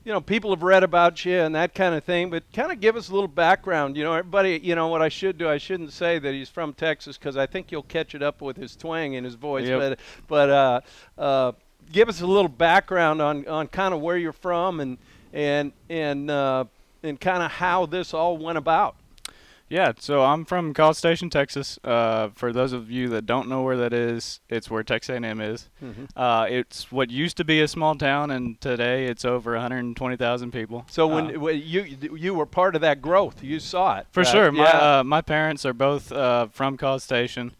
[0.07, 2.79] you know, people have read about you and that kind of thing, but kind of
[2.79, 3.97] give us a little background.
[3.97, 6.75] You know, everybody, you know, what I should do, I shouldn't say that he's from
[6.75, 9.66] Texas because I think you'll catch it up with his twang in his voice.
[9.66, 9.81] Yep.
[9.81, 10.81] But, but uh,
[11.19, 11.53] uh,
[11.90, 14.97] give us a little background on, on kind of where you're from and
[15.33, 16.66] and and uh,
[17.03, 18.95] and kind of how this all went about.
[19.68, 21.76] Yeah, so I'm from College Station, Texas.
[21.83, 25.40] Uh, for those of you that don't know where that is, it's where Texas A&M
[25.40, 25.68] is.
[25.83, 26.09] Mhm.
[26.14, 30.85] Uh, it's what used to be a small town, and today it's over 120,000 people.
[30.88, 31.83] So Uh, when, when you
[32.14, 34.29] you were part of that growth, you saw it For right?
[34.29, 34.52] sure.
[34.52, 34.98] My Yeah.
[35.00, 37.52] uh, my parents are both uh, from College Station,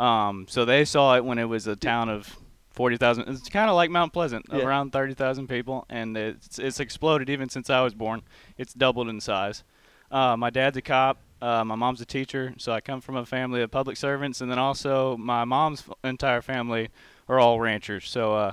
[0.00, 2.36] um, so they saw it when it was a town of
[2.72, 3.28] forty thousand.
[3.28, 4.64] It's kind of like Mount Pleasant, Yeah.
[4.64, 8.22] around thirty thousand people, and it's it's exploded even since I was born.
[8.58, 9.62] It's doubled in size.
[10.10, 11.18] Uh, my dad's a cop.
[11.44, 14.50] Uh, my mom's a teacher, so I come from a family of public servants, and
[14.50, 16.88] then also my mom's entire family
[17.28, 18.08] are all ranchers.
[18.08, 18.52] So uh,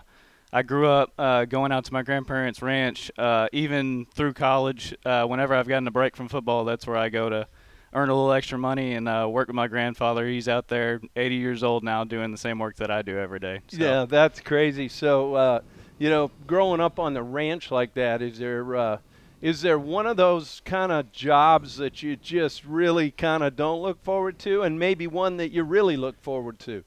[0.51, 4.93] I grew up uh, going out to my grandparents' ranch, uh, even through college.
[5.06, 7.47] Uh, whenever I've gotten a break from football, that's where I go to
[7.93, 10.27] earn a little extra money and uh, work with my grandfather.
[10.27, 13.39] He's out there, 80 years old now, doing the same work that I do every
[13.39, 13.62] day.
[13.69, 13.77] So.
[13.77, 14.89] Yeah, that's crazy.
[14.89, 15.62] So,
[15.97, 18.99] you know, growing up on the ranch like that, is there
[19.41, 23.82] is there one of those kind of jobs that you just really kind of don't
[23.82, 26.84] look forward to, and maybe one that you really look forward to?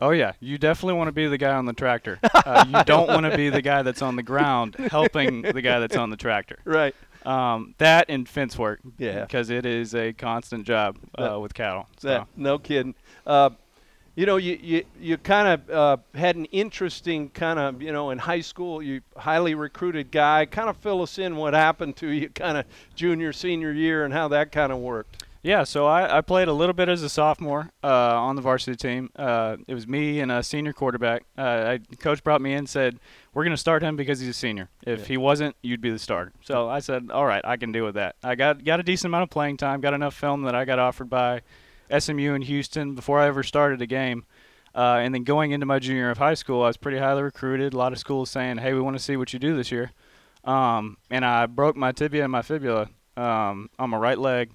[0.00, 2.18] Oh yeah, you definitely want to be the guy on the tractor.
[2.48, 5.78] Uh, you don't want to be the guy that's on the ground helping the guy
[5.80, 6.58] that's on the tractor.
[6.64, 6.94] Right.
[7.26, 8.80] Um, that and fence work.
[8.96, 9.20] Yeah.
[9.22, 11.86] Because it is a constant job uh, That- with cattle.
[11.98, 12.08] So.
[12.08, 12.94] That, no kidding.
[13.26, 13.50] Uh,
[14.18, 18.10] you know, you you, you kind of uh, had an interesting kind of, you know,
[18.10, 20.44] in high school, you highly recruited guy.
[20.44, 22.64] Kind of fill us in what happened to you, kind of
[22.96, 25.22] junior, senior year, and how that kind of worked.
[25.44, 27.86] Yeah, so I, I played a little bit as a sophomore uh,
[28.20, 29.08] on the varsity team.
[29.14, 31.22] Uh, it was me and a senior quarterback.
[31.38, 32.98] Uh, I, coach brought me in and said,
[33.34, 34.68] We're going to start him because he's a senior.
[34.84, 35.06] If Yeah.
[35.06, 36.32] he wasn't, you'd be the starter.
[36.42, 38.16] So I said, All right, I can deal with that.
[38.24, 40.80] I got, got a decent amount of playing time, got enough film that I got
[40.80, 41.42] offered by
[41.96, 44.24] SMU in Houston before I ever started a game.
[44.74, 47.22] Uh, and then going into my junior year of high school, I was pretty highly
[47.22, 47.74] recruited.
[47.74, 49.92] A lot of schools saying, Hey, we want to see what you do this year.
[50.44, 54.50] Um, and I broke my tibia and my fibula um, on my right leg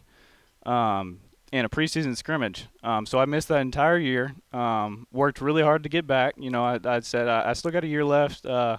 [0.66, 1.20] um,
[1.52, 2.68] in a preseason scrimmage.
[2.84, 4.34] Um, so I missed that entire year.
[4.54, 6.36] Um, worked really hard to get back.
[6.38, 8.46] You know, I, I said I, I still got a year left.
[8.46, 8.78] Uh,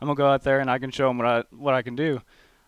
[0.00, 1.94] I'm gonna go out there and I can show them what I what I can
[1.94, 2.20] do.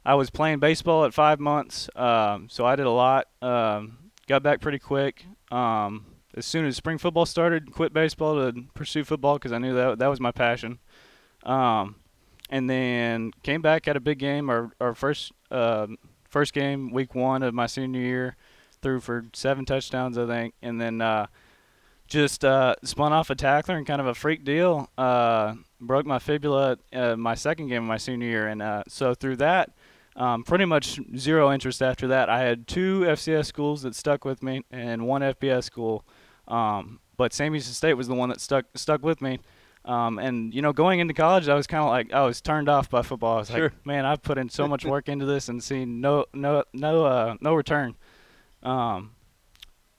[0.04, 3.28] I was playing baseball at five months, um, so I did a lot.
[3.40, 5.24] Um, got back pretty quick.
[5.50, 9.74] Um, as soon as spring football started, quit baseball to pursue football because I knew
[9.74, 10.78] that that was my passion.
[11.42, 11.96] Um,
[12.48, 15.86] and then came back at a big game, our our first uh,
[16.28, 18.36] first game, week one of my senior year
[18.80, 21.26] threw for seven touchdowns, I think, and then uh,
[22.08, 24.90] just uh, spun off a tackler and kind of a freak deal.
[24.98, 29.14] Uh, broke my fibula uh, my second game of my senior year, and uh, so
[29.14, 29.70] through that,
[30.16, 32.28] um, pretty much zero interest after that.
[32.28, 36.04] I had two FCS schools that stuck with me, and one FBS school,
[36.48, 39.38] um, but Sam Houston State was the one that stuck stuck with me.
[39.84, 42.68] Um, and you know, going into college, I was kind of like I was turned
[42.68, 43.34] off by football.
[43.36, 43.62] I was Sure.
[43.64, 47.04] like, man, I've put in so much work into this and seen no no no
[47.04, 47.96] uh, no return.
[48.62, 49.12] Um,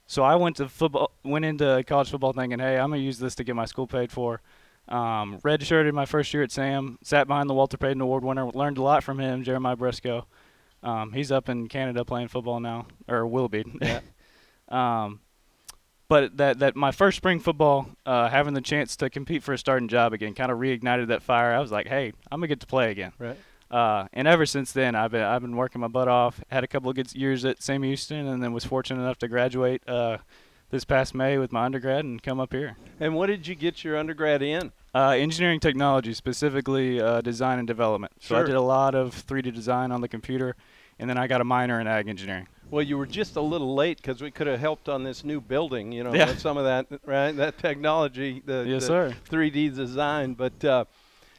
[0.06, 3.36] so I went to football, went into college football thinking, hey, I'm gonna use this
[3.36, 4.42] to get my school paid for.
[4.88, 8.78] Um, redshirted my first year at Sam, sat behind the Walter Payton Award winner, learned
[8.78, 10.26] a lot from him, Jeremiah Briscoe.
[10.84, 13.64] Um, he's up in Canada playing football now, or will be.
[13.82, 14.02] Yeah.
[14.70, 15.22] um,
[16.10, 19.58] but that that my first spring football, uh, having the chance to compete for a
[19.58, 21.54] starting job again, kind of reignited that fire.
[21.54, 23.14] I was like, hey, I'm gonna get to play again.
[23.18, 23.38] Right.
[23.72, 26.44] Uh, and ever since then, I've been I've been working my butt off.
[26.50, 29.28] Had a couple of good years at Sam Houston, and then was fortunate enough to
[29.28, 30.18] graduate uh,
[30.74, 32.76] this past May with my undergrad and come up here.
[33.00, 34.72] And what did you get your undergrad in?
[34.96, 38.12] Uh, engineering technology, specifically uh, design and development.
[38.20, 40.56] So I did a lot of 3D design on the computer,
[40.98, 42.48] and then I got a minor in ag engineering.
[42.72, 45.40] Well, you were just a little late because we could have helped on this new
[45.40, 45.92] building.
[45.92, 46.26] You know, Yeah.
[46.30, 47.32] with some of that, right?
[47.34, 49.16] That technology, the, Yes, the sir.
[49.30, 50.34] 3D design.
[50.34, 50.86] But uh,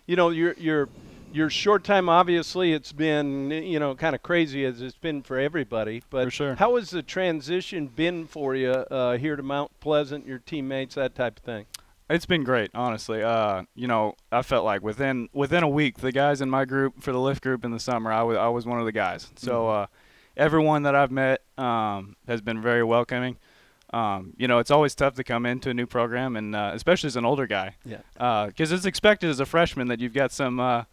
[0.06, 0.88] you know, your your
[1.34, 5.38] your short time, obviously, it's been you know kind of crazy as it's been for
[5.38, 6.02] everybody.
[6.08, 6.54] But For sure.
[6.54, 11.14] how has the transition been for you uh, here to Mount Pleasant, your teammates, that
[11.14, 11.66] type of thing?
[12.08, 13.22] It's been great, honestly.
[13.22, 17.02] Uh, you know, I felt like within within a week, the guys in my group
[17.02, 19.30] for the lift group in the summer, I was I was one of the guys.
[19.36, 19.86] So uh,
[20.36, 23.36] everyone that I've met um, has been very welcoming.
[23.92, 27.06] Um, you know, it's always tough to come into a new program, and uh, especially
[27.08, 28.46] as an older guy, Yeah.
[28.46, 30.84] because it's expected as a freshman that you've got some uh,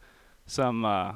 [0.51, 1.13] some uh,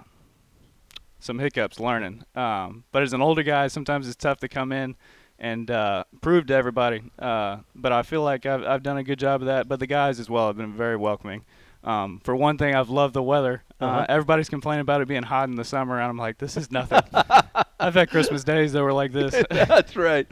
[1.19, 2.23] some hiccups learning.
[2.35, 4.95] Um, but as an older guy, sometimes it's tough to come in
[5.39, 7.03] and uh, prove to everybody.
[7.19, 9.67] Uh, but I feel like I've, I've done a good job of that.
[9.67, 11.43] But the guys as well have been very welcoming.
[11.83, 13.63] Um, for one thing, I've loved the weather.
[13.79, 14.05] uh Uh-huh.
[14.09, 17.01] everybody's complaining about it being hot in the summer, and I'm like, this is nothing.
[17.79, 19.35] I've had Christmas days that were like this.
[19.51, 20.25] that's right.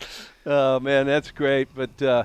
[0.46, 1.68] Oh man, that's great.
[1.76, 2.24] But uh,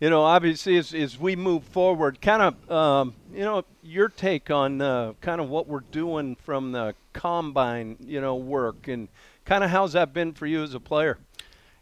[0.00, 4.50] you know, obviously, as, as we move forward, kind of, um, you know, your take
[4.50, 9.08] on uh, kind of what we're doing from the combine, you know, work, and
[9.44, 11.18] kind of how's that been for you as a player?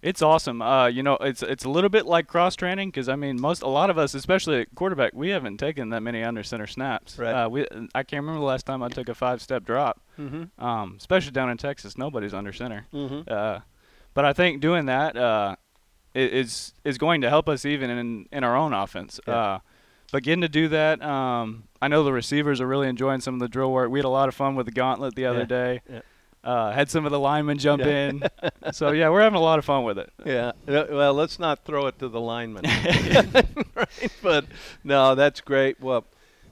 [0.01, 0.63] It's awesome.
[0.63, 3.63] Uh, you know, it's it's a little bit like cross training because I mean, most
[3.63, 7.19] a lot of us, especially at quarterback, we haven't taken that many under center snaps.
[7.19, 7.33] Right.
[7.33, 10.01] Uh, we I can't remember the last time I took a five step drop.
[10.17, 10.65] Mm-hmm.
[10.65, 12.87] Um, especially down in Texas, nobody's under center.
[12.95, 13.23] Mm-hmm.
[13.27, 13.61] Uh,
[14.15, 15.57] but I think doing that uh,
[16.15, 19.19] is is going to help us even in in our own offense.
[19.27, 19.59] Yeah.
[20.13, 23.41] But getting to do that, um, I know the receivers are really enjoying some of
[23.41, 23.91] the drill work.
[23.91, 25.45] We had a lot of fun with the gauntlet the other Yeah.
[25.45, 25.81] day.
[25.91, 26.01] Yeah.
[26.45, 28.09] Uh, had some of the linemen jump Yeah.
[28.09, 28.23] in.
[28.73, 30.11] so yeah, we're having a lot of fun with it.
[30.25, 30.53] Yeah.
[30.67, 32.63] Well, let's not throw it to the linemen.
[33.75, 34.13] right?
[34.23, 34.47] But
[34.83, 35.81] no, that's great.
[35.81, 36.05] Well,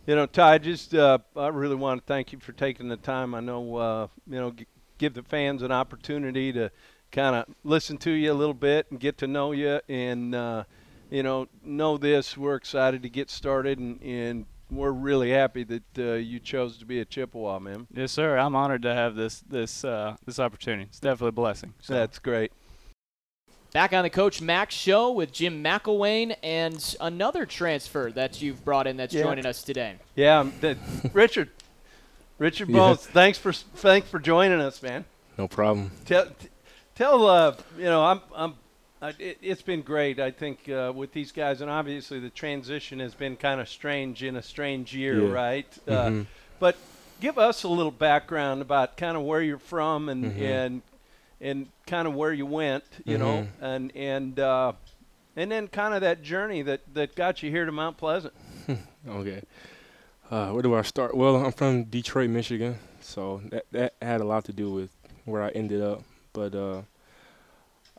[0.07, 3.35] you know, Ty, just uh, I really want to thank you for taking the time.
[3.35, 4.67] I know, uh, you know, g-
[4.99, 6.71] give the fans an opportunity to
[7.11, 10.65] kind of listen to you a little bit and get to know you, and uh,
[11.11, 12.37] you know, know this.
[12.37, 16.85] We're excited to get started, and, and we're really happy that uh, you chose to
[16.87, 17.87] be a Chippewa, man.
[17.95, 18.37] Yes, sir.
[18.37, 20.85] I'm honored to have this this uh, this opportunity.
[20.85, 21.75] It's definitely a blessing.
[21.81, 21.95] So.
[21.95, 22.53] That's great.
[23.73, 28.87] Back on the Coach Max show with Jim McElwain and another transfer that you've brought
[28.87, 29.25] in that's Yeah.
[29.25, 29.97] joining us today.
[30.15, 30.79] Yeah, um, that,
[31.13, 31.51] Richard.
[32.39, 32.95] Richard Yeah.
[32.95, 35.05] Thanks for thanks for joining us, man.
[35.37, 35.91] No problem.
[36.07, 36.49] Tell, t-
[36.95, 38.55] tell uh, you know, I'm, I'm,
[39.09, 40.19] uh, it, it's been great.
[40.21, 44.23] I think uh, with these guys, and obviously the transition has been kind of strange
[44.23, 45.33] in a strange year, Yeah.
[45.33, 45.79] right?
[45.89, 46.27] Uh, Mhm.
[46.59, 46.77] but
[47.21, 50.41] give us a little background about kind of where you're from and Mhm.
[50.41, 50.83] and
[51.41, 53.49] and kind of where you went, you know, Mhm.
[53.61, 54.73] and and uh,
[55.37, 58.35] and then kind of that journey that that got you here to Mount Pleasant.
[59.09, 59.43] Okay.
[60.31, 61.15] Uh, where do I start?
[61.17, 64.91] Well, I'm from Detroit, Michigan, so that that had a lot to do with
[65.25, 66.03] where I ended up.
[66.33, 66.83] But uh,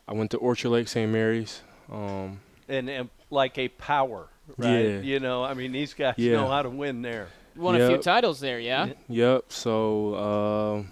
[0.08, 1.10] I went to Orchard Lake St.
[1.10, 1.60] Mary's.
[1.92, 4.78] Um, and, and like a power, right?
[4.80, 5.00] Yeah.
[5.00, 6.32] You know, I mean, these guys Yeah.
[6.32, 7.28] know how to win there.
[7.54, 8.86] Won a few titles there, yeah?
[8.86, 8.94] Yeah.
[9.08, 9.44] Yep.
[9.48, 10.90] So um,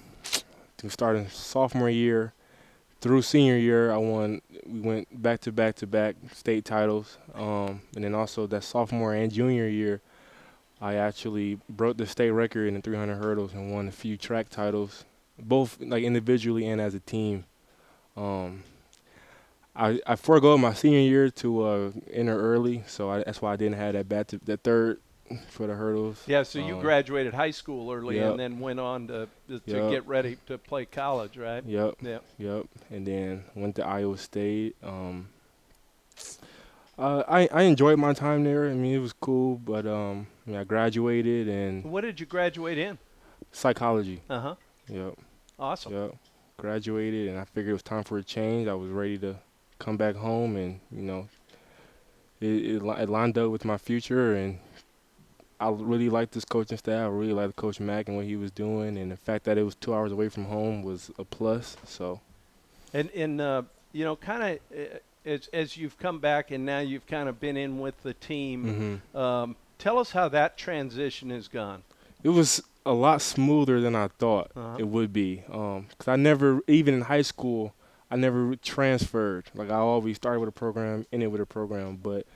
[0.79, 2.33] to starting sophomore year
[3.01, 4.43] through senior year, I won.
[4.67, 9.15] We went back to back to back state titles, um, and then also that sophomore
[9.15, 10.01] and junior year,
[10.81, 14.49] I actually broke the state record in the 300 hurdles and won a few track
[14.49, 15.05] titles,
[15.39, 17.45] both like individually and as a team.
[18.17, 18.65] Um,
[19.77, 23.57] I I forego my senior year to uh, enter early, so I, that's why I
[23.57, 25.01] didn't have that bat to that third
[25.49, 26.23] for the hurdles.
[26.27, 28.31] Yeah, so you Um, graduated high school early yep.
[28.31, 29.91] and then went on to to Yep.
[29.91, 31.65] get ready to play college, right?
[31.65, 31.95] Yep.
[32.01, 32.19] Yeah.
[32.39, 32.67] Yep.
[32.91, 34.77] And then went to Iowa State.
[34.83, 35.29] Um,
[36.99, 38.71] uh, I I enjoyed my time there.
[38.71, 42.27] I mean, it was cool, but um, I, mean, I graduated and What did you
[42.27, 42.99] graduate in?
[43.53, 44.23] psychology.
[44.31, 44.55] Uh huh.
[44.89, 45.15] Yep.
[45.59, 45.93] Awesome.
[45.93, 46.17] Yep.
[46.59, 48.67] Graduated, and I figured it was time for a change.
[48.69, 49.37] I was ready to
[49.79, 51.29] come back home, and you know,
[52.41, 54.59] it it, it lined up with my future, and
[55.59, 57.07] I really liked this coaching staff.
[57.07, 59.63] I really liked Coach Mack and what he was doing, and the fact that it
[59.63, 61.77] was two hours away from home was a plus.
[61.85, 62.21] So.
[62.93, 63.63] And and uh,
[63.93, 67.41] you know, kind of uh, as as you've come back and now you've kind of
[67.41, 69.01] been in with the team.
[69.15, 69.19] mhm.
[69.21, 71.83] Um, tell us how that transition has gone.
[72.23, 74.77] It was a lot smoother than I thought Uh-huh.
[74.79, 75.43] it would be.
[75.51, 77.75] Um 'cause I never, even in high school,
[78.11, 79.47] I never transferred.
[79.55, 81.97] Like I always started with a program, ended with a program.
[81.97, 82.27] But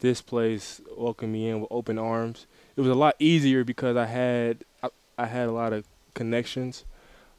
[0.00, 2.46] this place welcomed me in with open arms.
[2.76, 6.84] It was a lot easier because I had I, I had a lot of connections.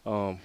[0.06, 0.40] Um,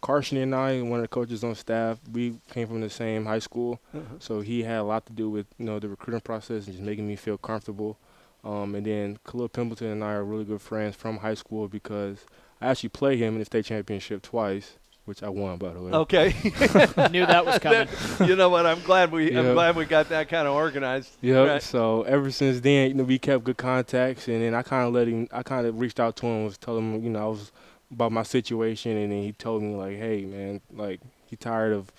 [0.00, 3.38] Carson and I, one of the coaches on staff, we came from the same high
[3.38, 3.80] school.
[4.18, 6.82] So he had a lot to do with you know the recruiting process and just
[6.84, 7.98] making me feel comfortable.
[8.44, 12.24] Um, and then Kalil Pimpleton and I are really good friends from high school because
[12.60, 15.92] I actually played him in the state championship twice, which I won by the way.
[15.92, 16.28] Okay.
[17.10, 17.88] Knew that was coming.
[18.24, 18.66] you know what?
[18.66, 21.16] I'm glad we I'm glad we got that kind of organized.
[21.20, 21.48] Yep.
[21.48, 21.62] Right.
[21.62, 24.94] So ever since then, you know, we kept good contacts, and then I kind of
[24.94, 25.28] let him.
[25.32, 27.52] I kind of reached out to him, was telling him, you know, I was
[27.90, 31.92] about my situation, and then he told me like, hey, man, like he tired of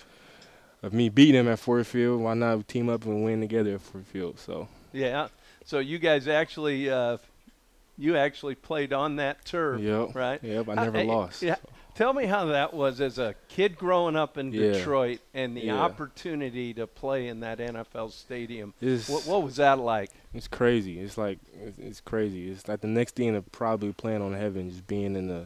[0.82, 2.22] of me beating him at Ford Field.
[2.22, 4.40] Why not team up and win together at Ford Field?
[4.40, 5.28] So Yeah.
[5.66, 7.18] So you guys actually uh,
[7.98, 10.44] you actually played on that turf, yep, right?
[10.44, 10.68] yep.
[10.68, 11.42] I never hey, lost.
[11.42, 11.56] yeah.
[11.96, 14.72] Tell me how that was as a kid growing up in Yeah.
[14.74, 15.80] Detroit and the Yeah.
[15.80, 18.74] opportunity to play in that NFL stadium.
[19.08, 20.10] What, what was that like?
[20.34, 21.00] It's crazy.
[21.00, 22.50] It's like it's, it's crazy.
[22.50, 25.46] It's like the next thing to probably playing on heaven, just being in a,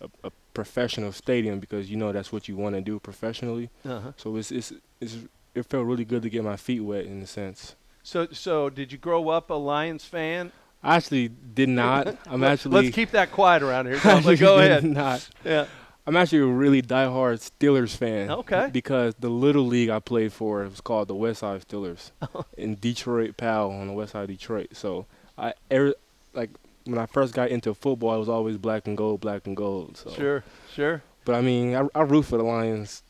[0.00, 3.70] a, a professional stadium because you know that's what you want to do professionally.
[3.84, 4.12] Uh-huh.
[4.16, 5.16] So it's it's it's
[5.54, 7.76] it felt really good to get my feet wet in a sense.
[8.02, 10.52] So so did you grow up a Lions fan?
[10.88, 12.16] I actually did not.
[12.26, 13.96] I'm actually Let's keep that quiet around here.
[13.96, 14.84] I Tom, actually but go ahead.
[14.84, 15.28] Not.
[15.44, 15.66] Yeah.
[16.06, 18.30] I'm actually a really diehard Steelers fan.
[18.30, 18.70] Okay.
[18.72, 22.46] Because the little league I played for was called the West Side Steelers oh.
[22.56, 24.68] in Detroit, Powell, on the west side of Detroit.
[24.72, 25.04] So
[25.36, 25.92] I, every,
[26.32, 26.48] like,
[26.86, 29.98] when I first got into football, I was always black and gold, black and gold.
[29.98, 30.10] So.
[30.12, 30.44] Sure.
[30.72, 31.02] Sure.
[31.26, 33.02] But I mean, I, I root for the Lions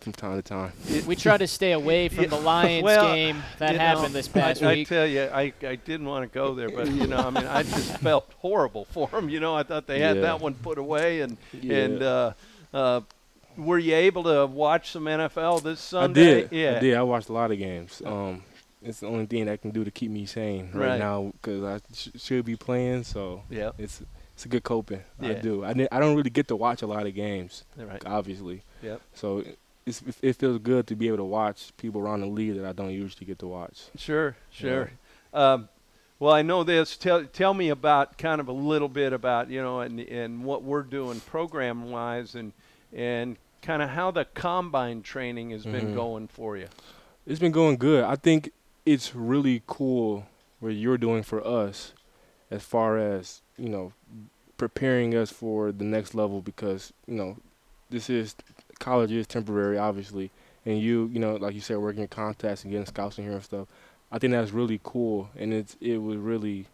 [0.00, 0.72] from time to time.
[1.06, 4.14] We try to stay away from Yeah, the Lions well, game that You know, happened
[4.14, 7.06] this past I, I tell you, I, I didn't want to go there, but you
[7.06, 9.28] know, I mean, I just felt horrible for them.
[9.28, 10.22] You know, I thought they had Yeah.
[10.22, 11.76] that one put away, and Yeah.
[11.76, 12.32] and uh,
[12.72, 13.00] uh,
[13.56, 16.20] were you able to watch some NFL this Sunday?
[16.20, 16.52] I did.
[16.52, 16.76] Yeah.
[16.76, 16.94] I did.
[16.96, 18.00] I watched a lot of games.
[18.06, 18.44] Um,
[18.82, 20.98] it's the only thing I can do to keep me sane right, Right.
[21.00, 23.02] now because I sh- should be playing.
[23.02, 23.70] So Yeah.
[23.78, 24.00] it's
[24.34, 25.02] it's a good coping.
[25.20, 25.64] I do.
[25.64, 28.00] I, I don't really get to watch a lot of games, Right.
[28.06, 28.62] obviously.
[28.84, 29.00] Yep.
[29.14, 29.56] So it's,
[30.22, 32.90] it feels good to be able to watch people around the league that I don't
[32.90, 33.84] usually get to watch.
[33.96, 34.36] Sure.
[34.50, 34.90] Sure.
[35.32, 35.68] Um,
[36.18, 36.96] well, I know this.
[36.96, 40.62] Tell tell me about kind of a little bit about you know and and what
[40.62, 42.52] we're doing program wise and
[42.92, 45.94] and kind of how the combine training has been Mhm.
[45.94, 46.68] going for you.
[47.26, 48.04] It's been going good.
[48.04, 48.50] I think
[48.86, 50.26] it's really cool
[50.60, 51.92] what you're doing for us
[52.50, 53.92] as far as, you know,
[54.56, 57.36] preparing us for the next level because, you know,
[57.90, 58.34] this is
[58.78, 60.30] college is temporary obviously
[60.66, 63.32] and you, you know, like you said working in contacts and getting scouts in here
[63.32, 63.68] and stuff.
[64.12, 66.66] I think that's really cool and it's it was really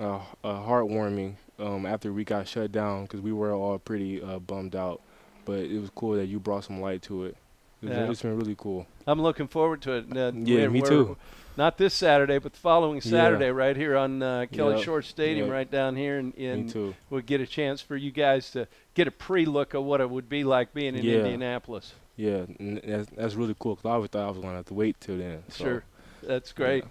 [0.00, 4.38] uh, uh heartwarming um after we got shut down cuz we were all pretty uh,
[4.38, 5.00] bummed out.
[5.44, 7.36] But it was cool that you brought some light to it.
[7.82, 8.10] It's, Yeah.
[8.10, 8.86] it's been really cool.
[9.06, 10.16] I'm looking forward to it.
[10.16, 11.16] Uh, Yeah, me too.
[11.56, 13.10] Not this Saturday, but the following Yeah.
[13.10, 14.84] Saturday, right here on uh, Kelly Yep.
[14.84, 15.52] Shorts Stadium, Yep.
[15.52, 16.94] right down here, and, Me and too.
[17.10, 20.28] we'll get a chance for you guys to get a pre-look of what it would
[20.28, 21.18] be like being in Yeah.
[21.18, 21.94] Indianapolis.
[22.16, 24.74] Yeah, that's, that's really cool because I always thought I was going to have to
[24.74, 25.44] wait till then.
[25.48, 25.84] So, Sure,
[26.22, 26.84] that's great.
[26.84, 26.90] yeah.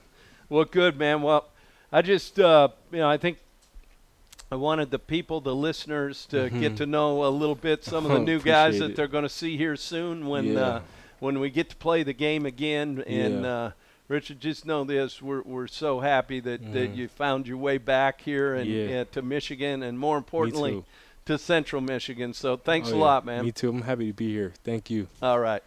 [0.50, 1.22] Well, good man.
[1.24, 1.48] Well,
[1.92, 3.40] I just uh, you know I think
[4.52, 6.78] I wanted the people, the listeners, to get Mhm.
[6.78, 8.96] to know a little bit some of the new guys that it.
[8.96, 10.60] they're going to see here soon when Yeah.
[10.62, 10.82] uh,
[11.24, 13.04] when we get to play the game again.
[13.08, 13.50] And Yeah.
[13.54, 13.72] uh,
[14.10, 16.96] Richard, just know this: we're we're so happy that, that Mhm.
[16.98, 19.02] you found your way back here and Yeah.
[19.02, 20.84] uh, to Michigan, and more importantly
[21.26, 22.34] to Central Michigan.
[22.34, 23.04] So thanks Oh, a yeah.
[23.04, 23.46] lot, man.
[23.46, 23.70] Me too.
[23.70, 24.54] I'm happy to be here.
[24.66, 25.08] Thank you.
[25.22, 25.64] All right.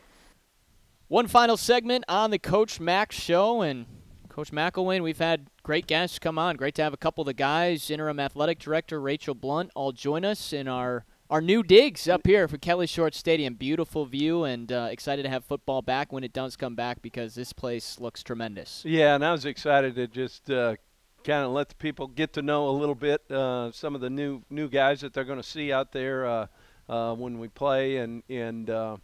[1.09, 3.87] One final segment on the Coach Mac show, and
[4.29, 6.57] Coach McElwain, we've had great guests come on.
[6.57, 10.25] Great to have a couple of the guys, interim athletic director Rachel Blunt, all join
[10.27, 13.55] us in our our new digs up here for Kelly Shorts Stadium.
[13.55, 17.35] Beautiful view, and uh, excited to have football back when it does come back because
[17.35, 18.85] this place looks tremendous.
[18.85, 20.77] Yeah, and I was excited to just uh,
[21.25, 24.11] kind of let the people get to know a little bit uh, some of the
[24.11, 26.47] new new guys that they're going to see out there uh,
[26.89, 28.97] uh, when we play, and and uh,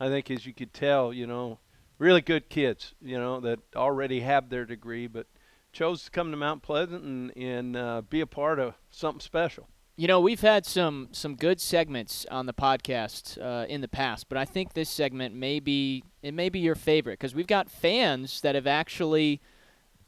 [0.00, 1.58] I think as you could tell, you know,
[1.98, 5.26] really good kids, you know, that already have their degree, but
[5.72, 9.68] chose to come to Mount Pleasant and and be a part of something special.
[9.98, 14.28] You know, we've had some some good segments on the podcast uh, in the past,
[14.28, 17.68] but I think this segment may be it may be your favorite because we've got
[17.68, 19.40] fans that have actually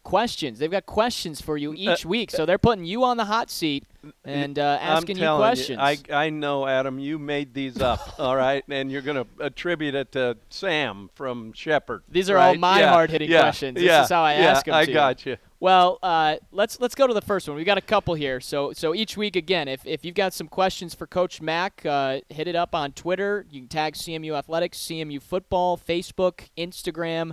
[0.04, 0.60] questions.
[0.60, 3.84] They've got questions for you each week, so they're putting you on the hot seat
[4.24, 5.78] and uh, asking I'm you questions.
[5.80, 9.94] I, I know, Adam, you made these up, all right, and you're going to attribute
[9.94, 12.02] it to Sam from Shepherd.
[12.08, 13.74] These are all my Yeah, hard-hitting yeah, questions.
[13.76, 14.74] This yeah, is how I yeah, them.
[14.74, 14.94] I to you.
[14.94, 15.36] got you.
[15.60, 17.56] Well, uh, let's let's go to the first one.
[17.56, 18.40] We got a couple here.
[18.40, 22.20] So so each week again, if if you've got some questions for Coach Mack, uh,
[22.30, 23.44] hit it up on Twitter.
[23.50, 27.32] You can tag CMU Athletics, CMU Football, Facebook, Instagram,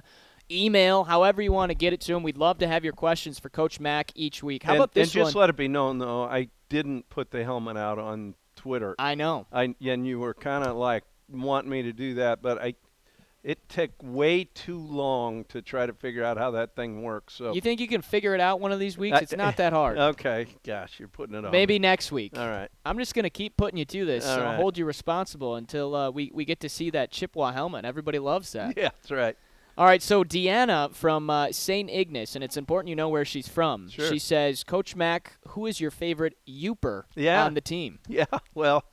[0.51, 2.23] email, however you want to get it to him.
[2.23, 4.63] We'd love to have your questions for Coach Mack each week.
[4.63, 5.41] How and, about this and just one?
[5.41, 8.95] let it be known, though, I didn't put the helmet out on Twitter.
[8.99, 9.47] I know.
[9.51, 12.75] I and you were kind of like wanting me to do that, but I.
[13.43, 17.35] It took way too long to try to figure out how that thing works.
[17.35, 19.15] So You think you can figure it out one of these weeks?
[19.15, 19.97] I- It's not that hard.
[20.15, 21.51] okay, gosh, you're putting it on.
[21.51, 22.37] Maybe next week.
[22.37, 22.67] All right.
[22.83, 24.27] I'm just gonna keep putting you to this.
[24.27, 27.53] All so I'll hold you responsible until uh, we we get to see that Chippewa
[27.53, 27.85] helmet.
[27.85, 28.73] Everybody loves that.
[28.75, 29.37] Yeah, that's right.
[29.77, 31.87] All right, so Deanna from uh, St.
[31.91, 33.89] Ignace, and it's important you know where she's from.
[33.89, 34.09] Sure.
[34.09, 37.45] She says, Coach Mack, who is your favorite Yooper Yeah.
[37.45, 37.99] on the team?
[38.09, 38.25] Yeah,
[38.55, 38.85] well,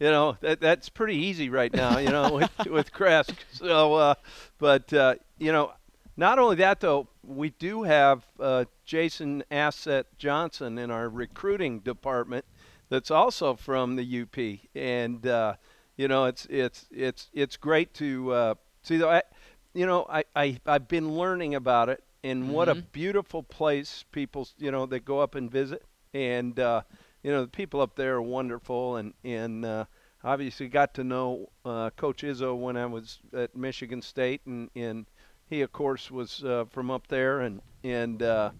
[0.00, 3.36] you know that that's pretty easy right now, you know, with with Kresk.
[3.52, 4.14] So, uh,
[4.58, 5.72] but uh, you know,
[6.16, 12.44] not only that though, we do have uh, Jason Asset Johnson in our recruiting department,
[12.88, 15.54] that's also from the UP, and uh,
[15.96, 18.96] you know, it's it's it's it's great to uh, see.
[18.96, 19.22] Though, I,
[19.74, 22.86] you know, I, I I've been learning about it, and what a Mhm.
[22.92, 25.82] beautiful place people, you know, that go up and visit,
[26.14, 26.58] and.
[26.58, 26.82] Uh,
[27.24, 29.84] you know the people up there are wonderful and and uh,
[30.24, 35.06] obviously got to know uh, coach izzo when i was at michigan state and and
[35.48, 38.50] he of course was uh, from up there and and uh,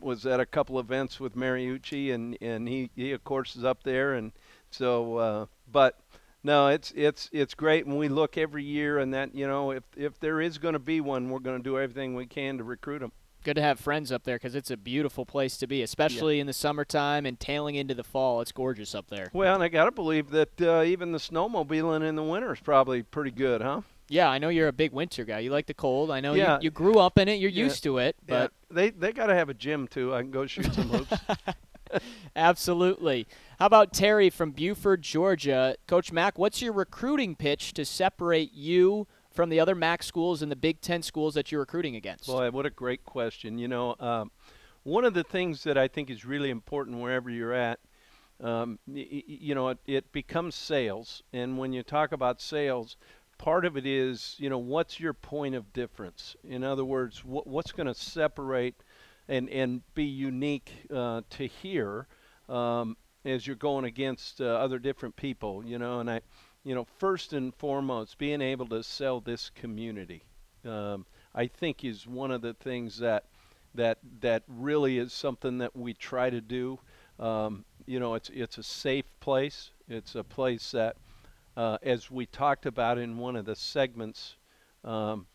[0.00, 3.82] was at a couple events with mariucci and and he he of course is up
[3.82, 4.32] there and
[4.70, 5.98] so uh, but
[6.44, 9.82] no it's it's it's great and we look every year and that you know if
[9.96, 12.64] if there is going to be one we're going to do everything we can to
[12.64, 13.12] recruit them
[13.44, 16.48] Good to have friends up there because it's a beautiful place to be, especially in
[16.48, 18.40] the summertime and tailing into the fall.
[18.40, 19.30] It's gorgeous up there.
[19.32, 22.58] well and i got to believe that uh, even the snowmobiling in the winter is
[22.60, 25.38] probably pretty good huh Yeah, I know you're a big winter guy.
[25.38, 26.10] You like the cold.
[26.10, 26.56] I know Yeah.
[26.56, 27.34] you, you grew up in it.
[27.38, 27.64] You're Yeah.
[27.64, 30.12] used to it, but yeah, they they got to have a gym too.
[30.14, 31.14] I can go shoot some hoops.
[32.36, 33.26] Absolutely.
[33.58, 35.76] How about Terry from Buford, Georgia?
[35.86, 40.50] Coach Mack, what's your recruiting pitch to separate you from the other MAC schools and
[40.50, 42.26] the Big Ten schools that you're recruiting against?
[42.26, 43.58] Boy, what a great question.
[43.58, 44.30] You know, um,
[44.82, 47.78] one of the things that I think is really important wherever you're at,
[48.42, 51.22] um, y- you know, it, it becomes sales.
[51.32, 52.96] And when you talk about sales,
[53.38, 56.36] part of it is, you know, what's your point of difference?
[56.44, 58.74] In other words, what, what's going to separate
[59.28, 62.06] and, and be unique uh, to here
[62.48, 66.20] um, as you're going against uh, other different people, you know, and I,
[66.64, 70.24] you know, first and foremost, being able to sell this community.
[70.64, 73.24] Um, I think is one of the things that
[73.74, 76.78] that that really is something that we try to do.
[77.18, 79.70] Um, you know, it's it's a safe place.
[79.88, 80.96] It's a place that,
[81.56, 84.36] uh, as we talked about in one of the segments,
[84.84, 85.26] um,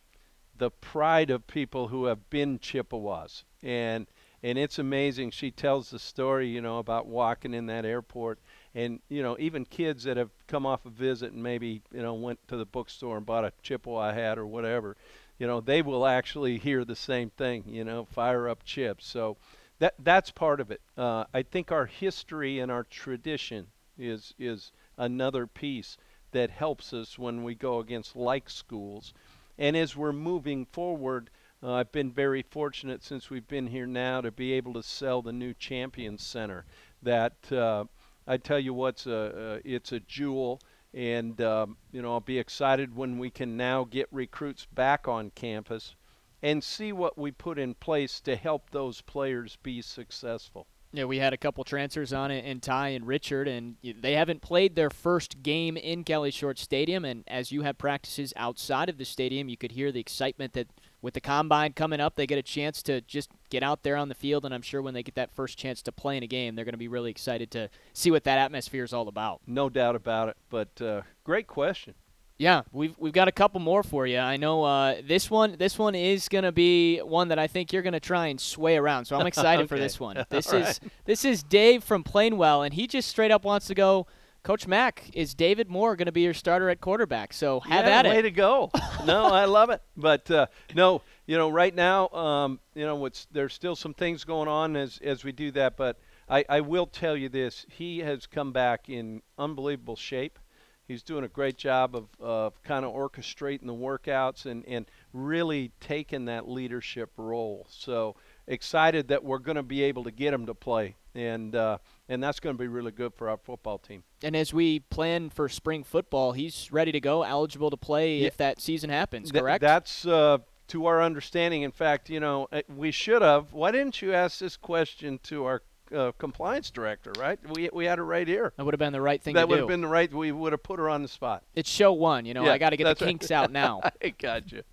[0.58, 4.08] the pride of people who have been Chippewas, and
[4.44, 5.32] and it's amazing.
[5.32, 8.40] She tells the story, you know, about walking in that airport
[8.76, 12.14] and you know even kids that have come off a visit and maybe you know
[12.14, 14.98] went to the bookstore and bought a Chippewa hat or whatever,
[15.40, 17.64] you know they will actually hear the same thing.
[17.68, 19.06] You know, fire up chips.
[19.08, 19.38] So
[19.80, 20.82] that that's part of it.
[20.98, 25.98] Uh, I think our history and our tradition is is another piece
[26.32, 29.14] that helps us when we go against like schools.
[29.58, 31.30] And as we're moving forward,
[31.64, 35.22] uh, I've been very fortunate since we've been here now to be able to sell
[35.22, 36.66] the new Champions Center.
[37.02, 37.86] That uh,
[38.28, 40.60] I tell you what's a, uh, it's a jewel,
[40.94, 45.32] and um, you know I'll be excited when we can now get recruits back on
[45.36, 45.96] campus
[46.42, 50.68] and see what we put in place to help those players be successful.
[50.96, 54.44] Yeah, we had a couple transfers on it, and Ty and Richard, and they haven't
[54.44, 57.04] played their first game in Kelly Shorts Stadium.
[57.04, 60.68] And as you have practices outside of the stadium, you could hear the excitement that
[61.04, 64.08] with the combine coming up, they get a chance to just get out there on
[64.08, 64.46] the field.
[64.46, 66.64] And I'm sure when they get that first chance to play in a game, they're
[66.64, 69.42] going to be really excited to see what that atmosphere is all about.
[69.46, 70.38] No doubt about it.
[70.50, 71.94] But uh, great question.
[72.38, 74.18] Yeah, we've we've got a couple more for you.
[74.18, 77.72] I know uh, this one this one is going to be one that I think
[77.72, 79.06] you're going to try and sway around.
[79.06, 79.68] So I'm excited okay.
[79.68, 80.26] for this one.
[80.30, 80.92] This All is right.
[81.06, 84.08] this is Dave from Plainwell, and he just straight up wants to go.
[84.44, 87.32] Coach Mack, is David Moore going to be your starter at quarterback?
[87.32, 88.16] So have yeah, at way it.
[88.16, 88.72] Way to go.
[89.06, 89.82] no, I love it.
[89.96, 94.26] But uh, no, you know, right now, um, you know, what's there's still some things
[94.26, 95.78] going on as as we do that.
[95.78, 95.98] But
[96.30, 100.38] I, I will tell you this: he has come back in unbelievable shape.
[100.86, 105.72] He's doing a great job of, of kind of orchestrating the workouts and, and really
[105.80, 107.66] taking that leadership role.
[107.70, 108.18] So
[108.48, 111.78] excited that we're going to be able to get him to play, and uh,
[112.10, 114.04] and that's going to be really good for our football team.
[114.24, 118.28] And as we plan for spring football, he's ready to go, eligible to play Yeah.
[118.28, 119.32] if that season happens.
[119.32, 119.62] Th- Correct?
[119.62, 120.40] that's uh,
[120.70, 121.62] to our understanding.
[121.64, 123.54] In fact, you know, uh, we should have.
[123.54, 125.62] Why didn't you ask this question to our
[125.94, 127.12] uh, compliance director?
[127.20, 127.38] Right?
[127.56, 128.54] We we had it right here.
[128.58, 129.42] that would have been the right thing to do.
[129.42, 130.12] that would have been the right.
[130.12, 131.44] We would have put her on the spot.
[131.56, 132.26] it's show one.
[132.26, 133.10] You know, Yeah, I got to get the right.
[133.12, 133.82] kinks out now.
[134.04, 134.64] I got you.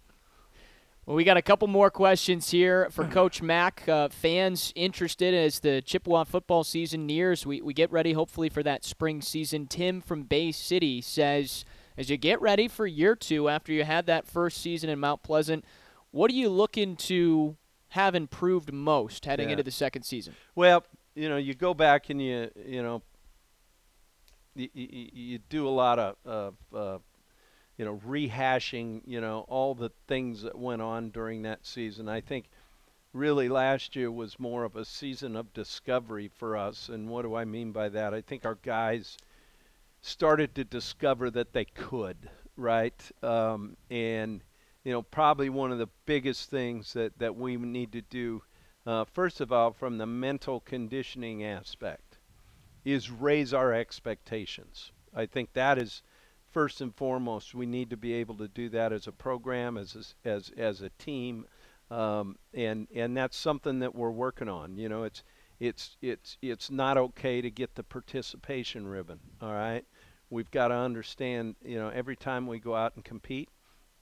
[1.10, 3.82] Well, we got a couple more questions here for Coach Mack.
[3.88, 7.44] Uh, fans interested as the Chippewa football season nears.
[7.44, 9.66] We, we get ready, hopefully, for that spring season.
[9.66, 11.64] Tim from Bay City says,
[11.98, 15.24] as you get ready for year two after you had that first season in Mount
[15.24, 15.64] Pleasant,
[16.12, 17.56] what are you looking to
[17.88, 19.54] have improved most heading Yeah.
[19.54, 20.36] into the second season?
[20.54, 20.84] Well,
[21.16, 23.02] you know, you go back and you you know
[24.54, 26.98] you, you, you do a lot of, of uh,
[27.80, 32.10] you know rehashing you know all the things that went on during that season.
[32.10, 32.50] I think
[33.14, 36.90] really last year was more of a season of discovery for us.
[36.90, 38.12] And what do I mean by that?
[38.12, 39.16] I think our guys
[40.02, 43.10] started to discover that they could, right?
[43.22, 44.42] Um, and
[44.84, 48.42] you know, probably one of the biggest things that that we need to do,
[48.84, 52.18] uh, first of all, from the mental conditioning aspect,
[52.84, 54.92] is raise our expectations.
[55.14, 56.02] I think that is
[56.50, 57.54] first and foremost.
[57.54, 60.82] We need to be able to do that as a program, as a, as as
[60.82, 61.46] a team,
[61.90, 64.76] um, and and that's something that we're working on.
[64.76, 65.22] You know, it's
[65.58, 69.20] it's it's it's not okay to get the participation ribbon.
[69.40, 69.84] All right,
[70.30, 71.56] we've got to understand.
[71.64, 73.48] You know, every time we go out and compete,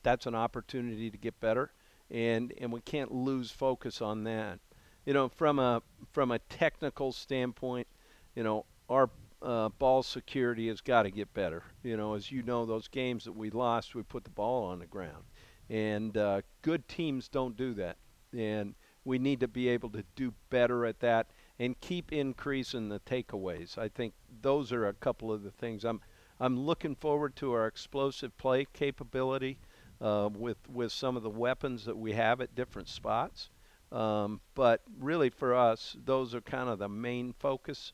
[0.02, 1.72] that's an opportunity to get better,
[2.10, 4.60] and and we can't lose focus on that.
[5.04, 5.82] You know, from a
[6.12, 7.88] from a technical standpoint,
[8.34, 9.10] you know, our
[9.42, 11.62] uh, ball security has got to get better.
[11.82, 14.78] You know, as you know, those games that we lost, we put the ball on
[14.78, 15.24] the ground,
[15.68, 17.96] and uh, good teams don't do that,
[18.36, 18.74] and
[19.04, 23.78] we need to be able to do better at that and keep increasing the takeaways.
[23.78, 26.00] I think those are a couple of the things I'm
[26.40, 29.58] I'm looking forward to our explosive play capability
[30.00, 33.50] uh, with with some of the weapons that we have at different spots.
[33.90, 37.92] Um, but really, for us, those are kind of the main focus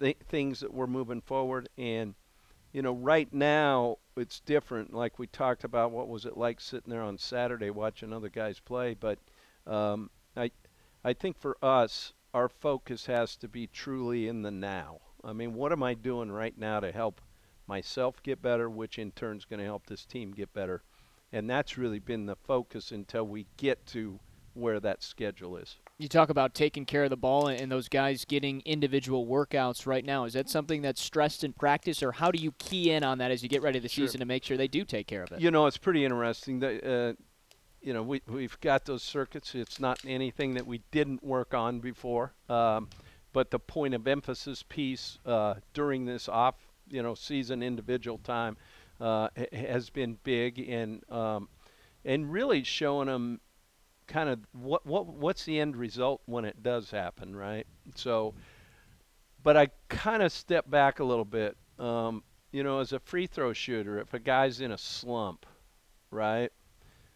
[0.00, 1.68] th- things that we're moving forward.
[1.78, 2.14] And
[2.72, 4.94] you know, right now it's different.
[4.94, 8.60] Like we talked about, what was it like sitting there on Saturday watching other guys
[8.60, 8.94] play?
[8.94, 9.18] But
[9.66, 10.50] um, I
[11.04, 15.00] I think for us, our focus has to be truly in the now.
[15.24, 17.20] I mean, what am I doing right now to help
[17.66, 20.82] myself get better, which in turn is going to help this team get better?
[21.32, 24.18] And that's really been the focus until we get to
[24.54, 25.76] where that schedule is.
[26.00, 30.02] You talk about taking care of the ball and those guys getting individual workouts right
[30.02, 30.24] now.
[30.24, 33.30] Is that something that's stressed in practice, or how do you key in on that
[33.30, 34.06] as you get ready the Sure.
[34.06, 35.40] season to make sure they do take care of it?
[35.42, 36.60] You know, it's pretty interesting.
[36.60, 37.22] That, uh,
[37.82, 39.54] you know, we we've got those circuits.
[39.54, 42.32] It's not anything that we didn't work on before.
[42.48, 42.88] Um,
[43.34, 46.54] but the point of emphasis piece uh, during this off,
[46.88, 48.56] you know, season individual time
[49.02, 51.50] uh, has been big and um,
[52.06, 53.40] and really showing them
[54.10, 57.66] kind of what what what's the end result when it does happen, right?
[57.94, 58.34] So
[59.42, 61.56] but I kind of step back a little bit.
[61.78, 65.46] Um, you know, as a free throw shooter, if a guy's in a slump,
[66.10, 66.50] right?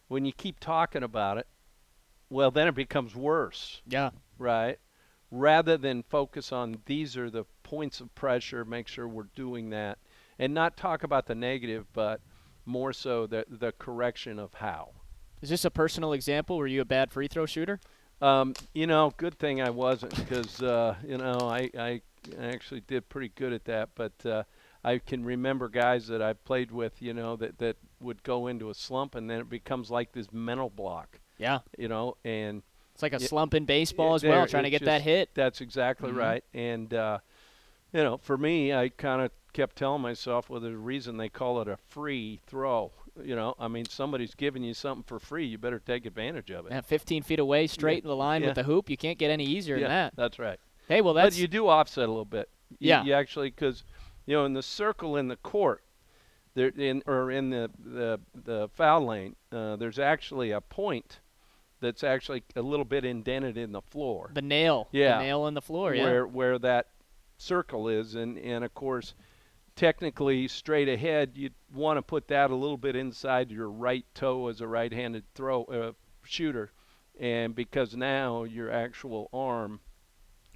[0.09, 1.47] When you keep talking about it,
[2.31, 4.11] well, then it becomes worse, Yeah.
[4.39, 4.79] right?
[5.31, 9.99] Rather than focus on these are the points of pressure, make sure we're doing that,
[10.39, 12.21] and not talk about the negative, but
[12.65, 14.93] more so the the correction of how.
[15.45, 16.57] Is this a personal example?
[16.57, 17.79] Were you a bad free throw shooter?
[18.23, 22.01] Um, you know, good thing I wasn't because uh, you know I, I
[22.41, 23.91] actually did pretty good at that.
[23.95, 24.45] But uh,
[24.83, 28.71] I can remember guys that I played with, you know, that that would go into
[28.71, 31.59] a slump and then it becomes like this mental block, Yeah.
[31.77, 32.63] you know, and
[32.95, 33.29] It's like a Yeah.
[33.29, 35.29] slump in baseball Yeah, as well, trying to it get that hit.
[35.35, 36.17] that's exactly Mhm.
[36.17, 36.45] right.
[36.55, 37.19] And uh,
[37.93, 41.29] you know, for me, I kind of kept telling myself, well, there's a reason they
[41.29, 42.93] call it a free throw.
[43.23, 46.67] You know, I mean, somebody's giving you something for free, you better take advantage of
[46.67, 46.73] it.
[46.73, 48.49] Yeah, 15 feet away, straight in the line Yeah.
[48.49, 48.91] with the hoop.
[48.91, 50.17] You can't get any easier yeah, than that.
[50.17, 50.59] that's right.
[50.89, 51.37] Hey, well, that's.
[51.37, 52.49] but you do offset a little bit.
[52.79, 53.05] You, Yeah.
[53.05, 53.85] You actually, because
[54.27, 55.85] you know, in the circle in the court,
[56.55, 61.21] there in or in the the, the foul lane, uh, there's actually a point
[61.81, 64.31] that's actually a little bit indented in the floor.
[64.33, 64.89] the nail.
[64.91, 65.19] Yeah.
[65.19, 66.05] The nail in the floor, yeah.
[66.05, 66.89] where where that
[67.37, 69.15] circle is, and and of course,
[69.77, 74.49] technically straight ahead, you'd want to put that a little bit inside your right toe
[74.49, 76.73] as a right-handed throw uh, shooter,
[77.19, 79.81] and because now your actual arm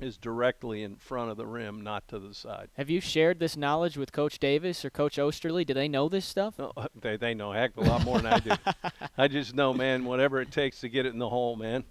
[0.00, 2.68] is directly in front of the rim, not to the side.
[2.74, 5.66] Have you shared this knowledge with Coach Davis or Coach Oesterle?
[5.66, 6.54] Do they know this stuff?
[6.58, 8.52] Oh, they they know a heck of a lot more than I do.
[9.18, 11.84] I just know, man, whatever it takes to get it in the hole, man.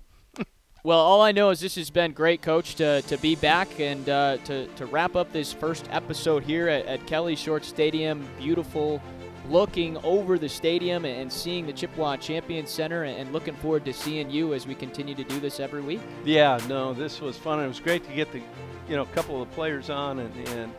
[0.83, 4.07] Well, all I know is this has been great, Coach, to, to be back and
[4.07, 8.25] uh, to, to wrap up this first episode here at, at Kelly Shorts Stadium.
[8.37, 9.01] Beautiful
[9.49, 14.29] looking over the stadium and seeing the Chippewa Champion Center and looking forward to seeing
[14.29, 16.01] you as we continue to do this every week.
[16.23, 17.59] Yeah, no, this was fun.
[17.63, 18.41] It was great to get the,
[18.89, 20.73] you know, a couple of the players on, and and,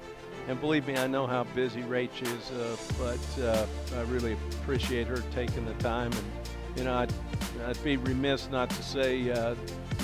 [0.49, 3.67] and believe me, I know how busy Rach is, uh, but uh,
[3.99, 6.25] I really appreciate her taking the time, and
[6.77, 7.13] you know, I'd,
[7.67, 9.55] I'd be remiss not to say, uh,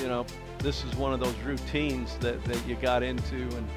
[0.01, 0.25] you know,
[0.59, 3.69] this is one of those routines that, that you got into, and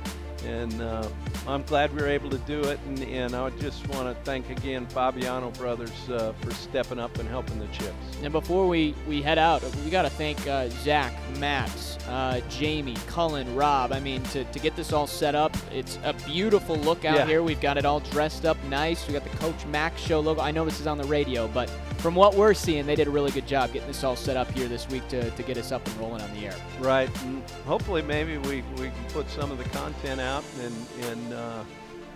[0.48, 1.08] and uh,
[1.48, 4.50] I'm glad we were able to do it, and, and I just want to thank
[4.50, 7.94] again Fabiano Brothers uh, for stepping up and helping the Chips.
[8.24, 12.96] And before we, we head out, we got to thank uh, Zach, Max, uh, Jamie,
[13.08, 13.92] Cullen, Rob.
[13.92, 17.26] I mean, to, to get this all set up, it's a beautiful look out Yeah.
[17.26, 17.44] here.
[17.44, 19.06] We've got it all dressed up nice.
[19.08, 20.42] We got the Coach Max Show logo.
[20.42, 23.12] I know this is on the radio, but from what we're seeing, they did a
[23.12, 25.72] really good job getting this all set up here this week to, to get us
[25.72, 26.56] up and rolling on the air.
[26.80, 27.10] Right.
[27.24, 31.64] And hopefully, maybe we, we can put some of the content out and, and uh,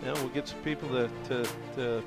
[0.01, 2.03] you know, we'll get some people to, to, to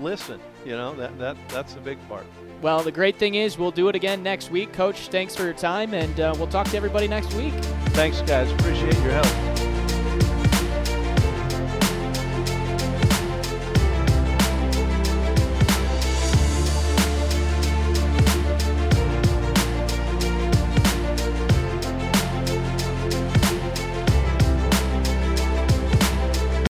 [0.00, 0.40] listen.
[0.64, 2.26] You know, that, that that's the big part.
[2.60, 4.72] Well, the great thing is we'll do it again next week.
[4.72, 7.54] Coach, thanks for your time, and uh, we'll talk to everybody next week.
[7.94, 8.50] Thanks, guys.
[8.52, 9.67] Appreciate your help.